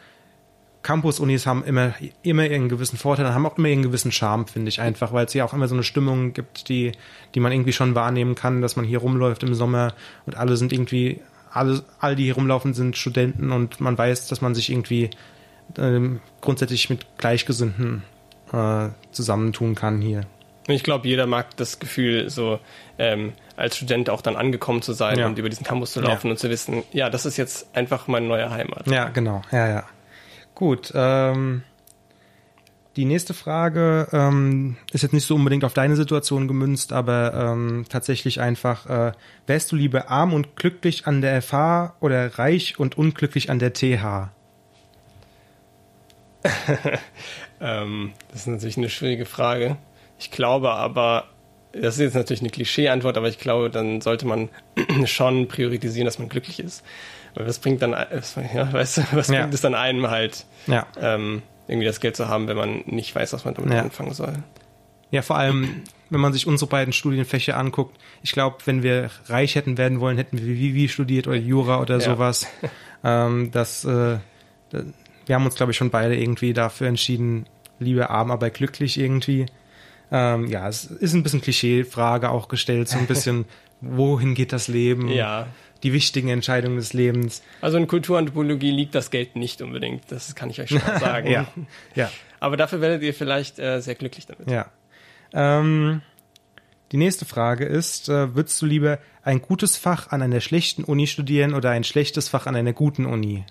[0.82, 4.80] Campus-Unis haben immer, immer ihren gewissen Vorteil, haben auch immer ihren gewissen Charme, finde ich
[4.80, 6.92] einfach, weil es ja auch immer so eine Stimmung gibt, die,
[7.34, 9.94] die man irgendwie schon wahrnehmen kann, dass man hier rumläuft im Sommer
[10.26, 11.20] und alle sind irgendwie,
[11.52, 15.10] alle, all die hier rumlaufen, sind Studenten und man weiß, dass man sich irgendwie
[15.78, 18.02] ähm, grundsätzlich mit Gleichgesinnten
[18.52, 20.22] äh, zusammentun kann hier.
[20.68, 22.60] Ich glaube, jeder mag das Gefühl, so
[22.98, 25.26] ähm, als Student auch dann angekommen zu sein ja.
[25.26, 26.32] und über diesen Campus zu laufen ja.
[26.32, 28.86] und zu wissen, ja, das ist jetzt einfach meine neue Heimat.
[28.86, 29.84] Ja, genau, ja, ja.
[30.54, 31.62] Gut, ähm,
[32.96, 37.86] die nächste Frage ähm, ist jetzt nicht so unbedingt auf deine Situation gemünzt, aber ähm,
[37.88, 39.12] tatsächlich einfach, äh,
[39.46, 43.72] wärst du lieber arm und glücklich an der FH oder reich und unglücklich an der
[43.72, 44.30] TH?
[47.60, 49.76] ähm, das ist natürlich eine schwierige Frage.
[50.18, 51.28] Ich glaube aber,
[51.72, 54.48] das ist jetzt natürlich eine Klischee-Antwort, aber ich glaube, dann sollte man
[55.06, 56.84] schon priorisieren, dass man glücklich ist.
[57.34, 59.40] Weil was bringt dann, ja, weißt du, was ja.
[59.40, 60.86] bringt es dann einem halt, ja.
[61.00, 64.34] ähm, irgendwie das Geld zu haben, wenn man nicht weiß, was man damit anfangen soll?
[65.10, 67.98] Ja, vor allem, wenn man sich unsere beiden Studienfächer anguckt.
[68.22, 72.00] Ich glaube, wenn wir reich hätten werden wollen, hätten wir Vivi studiert oder Jura oder
[72.00, 72.46] sowas.
[73.04, 74.18] ähm, das, äh,
[75.26, 77.46] wir haben uns, glaube ich, schon beide irgendwie dafür entschieden,
[77.78, 79.46] lieber arm, aber glücklich irgendwie.
[80.10, 83.46] Ähm, ja, es ist ein bisschen Klischee-Frage auch gestellt, so ein bisschen,
[83.80, 85.08] wohin geht das Leben?
[85.08, 85.46] Ja.
[85.82, 87.42] Die wichtigen Entscheidungen des Lebens.
[87.60, 91.30] Also in Kulturanthropologie liegt das Geld nicht unbedingt, das kann ich euch schon mal sagen.
[91.30, 91.46] ja.
[91.94, 92.10] ja.
[92.40, 94.50] Aber dafür werdet ihr vielleicht äh, sehr glücklich damit.
[94.50, 94.66] Ja.
[95.32, 96.02] Ähm,
[96.92, 101.06] die nächste Frage ist, äh, würdest du lieber ein gutes Fach an einer schlechten Uni
[101.06, 103.44] studieren oder ein schlechtes Fach an einer guten Uni?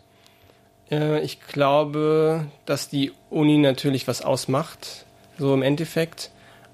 [0.92, 5.06] Äh, ich glaube, dass die Uni natürlich was ausmacht,
[5.38, 6.32] so im Endeffekt.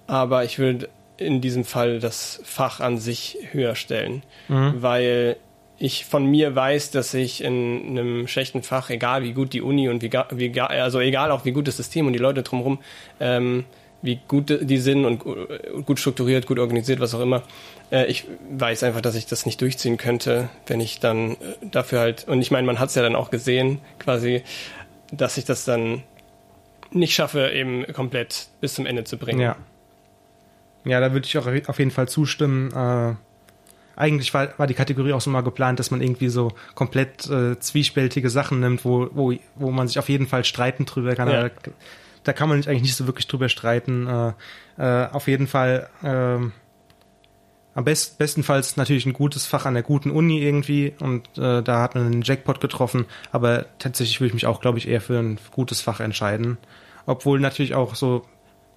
[0.07, 4.75] Aber ich würde in diesem Fall das Fach an sich höher stellen, mhm.
[4.77, 5.37] weil
[5.79, 9.89] ich von mir weiß, dass ich in einem schlechten Fach, egal wie gut die Uni
[9.89, 12.79] und wie, wie also egal auch wie gut das System und die Leute drumherum,
[13.19, 13.65] ähm,
[14.01, 15.19] wie gut die sind und
[15.85, 17.43] gut strukturiert, gut organisiert, was auch immer.
[17.91, 21.99] Äh, ich weiß einfach, dass ich das nicht durchziehen könnte, wenn ich dann äh, dafür
[21.99, 24.43] halt, und ich meine, man hat es ja dann auch gesehen, quasi,
[25.11, 26.03] dass ich das dann
[26.91, 29.41] nicht schaffe, eben komplett bis zum Ende zu bringen.
[29.41, 29.55] Ja.
[30.85, 32.71] Ja, da würde ich auch auf jeden Fall zustimmen.
[32.71, 33.15] Äh,
[33.99, 37.59] eigentlich war, war die Kategorie auch so mal geplant, dass man irgendwie so komplett äh,
[37.59, 41.29] zwiespältige Sachen nimmt, wo, wo, wo man sich auf jeden Fall streiten drüber kann.
[41.29, 41.49] Ja
[42.27, 44.07] da kann man eigentlich nicht so wirklich drüber streiten.
[44.07, 44.33] Äh,
[44.77, 46.49] äh, auf jeden Fall äh,
[47.77, 51.81] am best, bestenfalls natürlich ein gutes Fach an der guten Uni irgendwie und äh, da
[51.83, 55.19] hat man einen Jackpot getroffen, aber tatsächlich würde ich mich auch, glaube ich, eher für
[55.19, 56.57] ein gutes Fach entscheiden.
[57.05, 58.25] obwohl natürlich auch so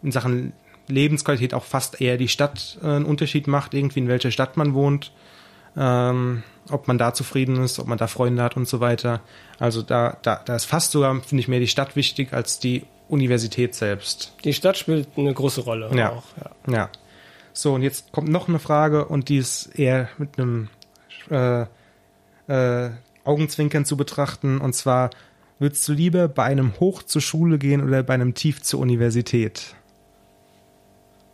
[0.02, 0.52] in Sachen
[0.86, 4.74] Lebensqualität auch fast eher die Stadt äh, einen Unterschied macht, irgendwie in welcher Stadt man
[4.74, 5.12] wohnt,
[5.78, 9.20] ähm, ob man da zufrieden ist, ob man da Freunde hat und so weiter.
[9.58, 12.84] Also da, da, da ist fast sogar, finde ich, mehr die Stadt wichtig als die
[13.08, 14.34] Universität selbst.
[14.44, 16.10] Die Stadt spielt eine große Rolle Ja.
[16.10, 16.24] auch.
[16.66, 16.72] Ja.
[16.74, 16.90] Ja.
[17.60, 20.70] So, und jetzt kommt noch eine Frage und die ist eher mit einem
[21.30, 21.66] äh,
[22.48, 22.90] äh,
[23.24, 24.62] Augenzwinkern zu betrachten.
[24.62, 25.10] Und zwar,
[25.58, 29.74] würdest du lieber bei einem Hoch zur Schule gehen oder bei einem Tief zur Universität?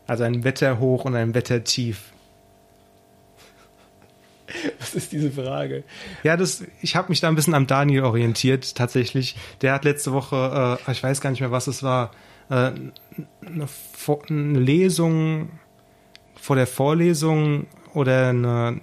[0.08, 2.10] Also ein Wetterhoch und ein Wettertief.
[4.80, 5.84] Was ist diese Frage?
[6.24, 9.36] Ja, das, ich habe mich da ein bisschen am Daniel orientiert, tatsächlich.
[9.60, 12.10] Der hat letzte Woche, äh, ich weiß gar nicht mehr, was es war,
[12.50, 12.72] äh,
[13.42, 13.68] eine,
[14.28, 15.50] eine Lesung
[16.46, 18.80] vor der Vorlesung oder eine,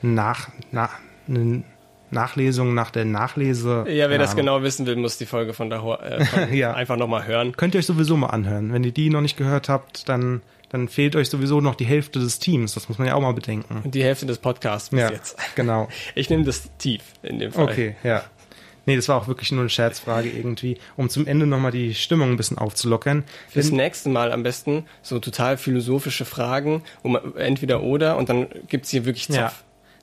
[0.00, 0.92] nach, nach,
[1.28, 1.62] eine
[2.10, 3.84] Nachlesung nach der Nachlese.
[3.86, 4.46] Ja, wer das Ahnung.
[4.46, 6.72] genau wissen will, muss die Folge von da äh, von Ja.
[6.72, 7.52] einfach nochmal hören.
[7.54, 8.72] Könnt ihr euch sowieso mal anhören.
[8.72, 10.40] Wenn ihr die noch nicht gehört habt, dann,
[10.70, 12.72] dann fehlt euch sowieso noch die Hälfte des Teams.
[12.72, 13.82] Das muss man ja auch mal bedenken.
[13.84, 15.36] Und die Hälfte des Podcasts bis Ja, jetzt.
[15.54, 15.88] genau.
[16.14, 17.64] Ich nehme das tief in dem Fall.
[17.64, 18.22] Okay, ja.
[18.88, 22.30] Nee, das war auch wirklich nur eine Scherzfrage irgendwie, um zum Ende nochmal die Stimmung
[22.30, 23.22] ein bisschen aufzulockern.
[23.50, 28.88] Fürs nächste Mal am besten so total philosophische Fragen, man entweder oder und dann gibt's
[28.88, 29.36] hier wirklich Zopf.
[29.36, 29.52] Ja.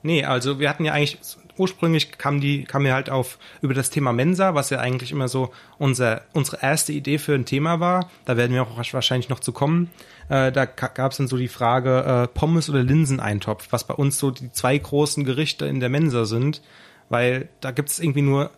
[0.03, 1.17] Nee, also wir hatten ja eigentlich,
[1.57, 5.29] ursprünglich kam die, kam mir halt auf über das Thema Mensa, was ja eigentlich immer
[5.29, 8.11] so unser, unsere erste Idee für ein Thema war.
[8.25, 9.89] Da werden wir auch wahrscheinlich noch zu kommen.
[10.29, 14.19] Äh, da gab es dann so die Frage, äh, Pommes oder Linseneintopf, was bei uns
[14.19, 16.61] so die zwei großen Gerichte in der Mensa sind,
[17.09, 18.51] weil da gibt es irgendwie nur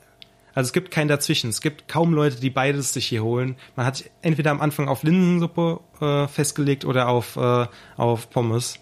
[0.58, 1.52] also es gibt keinen dazwischen.
[1.52, 3.58] Es gibt kaum Leute, die beides sich hier holen.
[3.76, 8.80] Man hat sich entweder am Anfang auf Linsensuppe äh, festgelegt oder auf, äh, auf Pommes.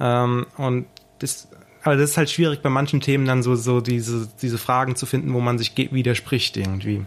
[0.00, 0.86] Ähm, und
[1.18, 1.48] das,
[1.82, 5.04] aber das ist halt schwierig bei manchen Themen dann so, so diese, diese Fragen zu
[5.04, 7.04] finden, wo man sich widerspricht irgendwie.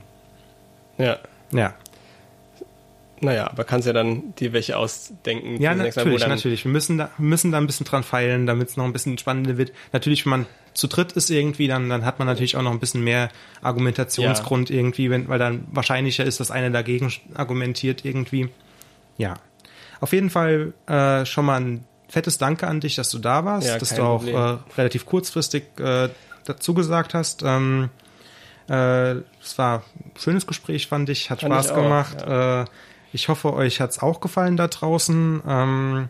[1.00, 1.18] Ja.
[1.52, 1.74] Ja,
[3.24, 5.62] Naja, aber kannst ja dann dir welche ausdenken.
[5.62, 6.66] ja nächste Mal, natürlich, natürlich.
[6.66, 9.58] Wir müssen da, müssen da ein bisschen dran feilen, damit es noch ein bisschen spannender
[9.58, 9.72] wird.
[9.92, 12.80] Natürlich, wenn man zu dritt ist irgendwie, dann, dann hat man natürlich auch noch ein
[12.80, 13.30] bisschen mehr
[13.62, 18.50] Argumentationsgrund irgendwie, wenn, weil dann wahrscheinlicher ist, dass einer dagegen argumentiert irgendwie.
[19.18, 19.36] Ja.
[20.00, 23.68] Auf jeden Fall äh, schon mal ein fettes Danke an dich, dass du da warst,
[23.68, 26.10] Ja, dass du auch äh, relativ kurzfristig äh,
[26.46, 27.44] dazu gesagt hast.
[27.44, 27.90] Ähm,
[28.70, 29.12] äh,
[29.42, 32.22] es war ein schönes Gespräch, fand ich, hat Fand Spaß ich auch, gemacht.
[32.22, 32.66] Äh,
[33.14, 35.42] ich hoffe, euch hat's auch gefallen da draußen.
[35.48, 36.10] Ähm,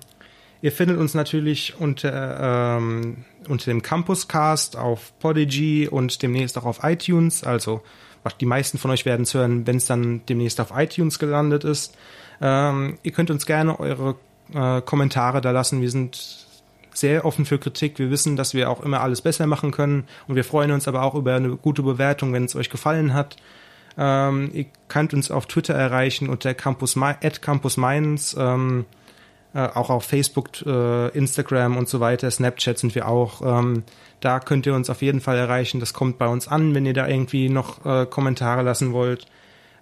[0.62, 6.80] ihr findet uns natürlich unter, ähm, unter dem Campuscast auf Podigy und demnächst auch auf
[6.84, 7.44] iTunes.
[7.44, 7.82] Also
[8.40, 11.96] die meisten von euch werden es hören, wenn es dann demnächst auf iTunes gelandet ist.
[12.42, 14.16] Ähm, ihr könnt uns gerne eure
[14.54, 15.82] äh, Kommentare da lassen.
[15.82, 16.48] Wir sind
[16.94, 18.00] sehr offen für Kritik.
[18.00, 21.04] Wir wissen, dass wir auch immer alles besser machen können und wir freuen uns aber
[21.04, 23.36] auch über eine gute Bewertung, wenn es euch gefallen hat.
[23.98, 26.98] Ähm, ihr könnt uns auf Twitter erreichen unter Campus,
[27.42, 28.86] Campus Mainz, ähm,
[29.54, 33.42] äh, auch auf Facebook, äh, Instagram und so weiter, Snapchat sind wir auch.
[33.42, 33.84] Ähm,
[34.20, 35.80] da könnt ihr uns auf jeden Fall erreichen.
[35.80, 39.28] Das kommt bei uns an, wenn ihr da irgendwie noch äh, Kommentare lassen wollt.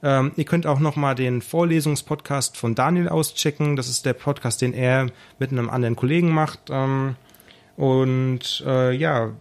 [0.03, 3.75] Ähm, ihr könnt auch noch mal den Vorlesungspodcast von Daniel auschecken.
[3.75, 5.07] Das ist der Podcast, den er
[5.37, 6.69] mit einem anderen Kollegen macht.
[6.69, 7.15] Ähm,
[7.77, 9.31] und äh, ja,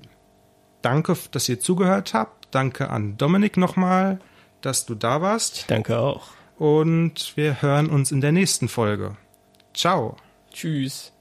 [0.83, 2.49] danke, dass ihr zugehört habt.
[2.51, 4.21] Danke an Dominik nochmal,
[4.63, 5.65] dass du da warst.
[5.69, 6.29] Danke auch.
[6.59, 9.17] Und wir hören uns in der nächsten Folge.
[9.73, 10.17] Ciao.
[10.53, 11.13] Tschüss.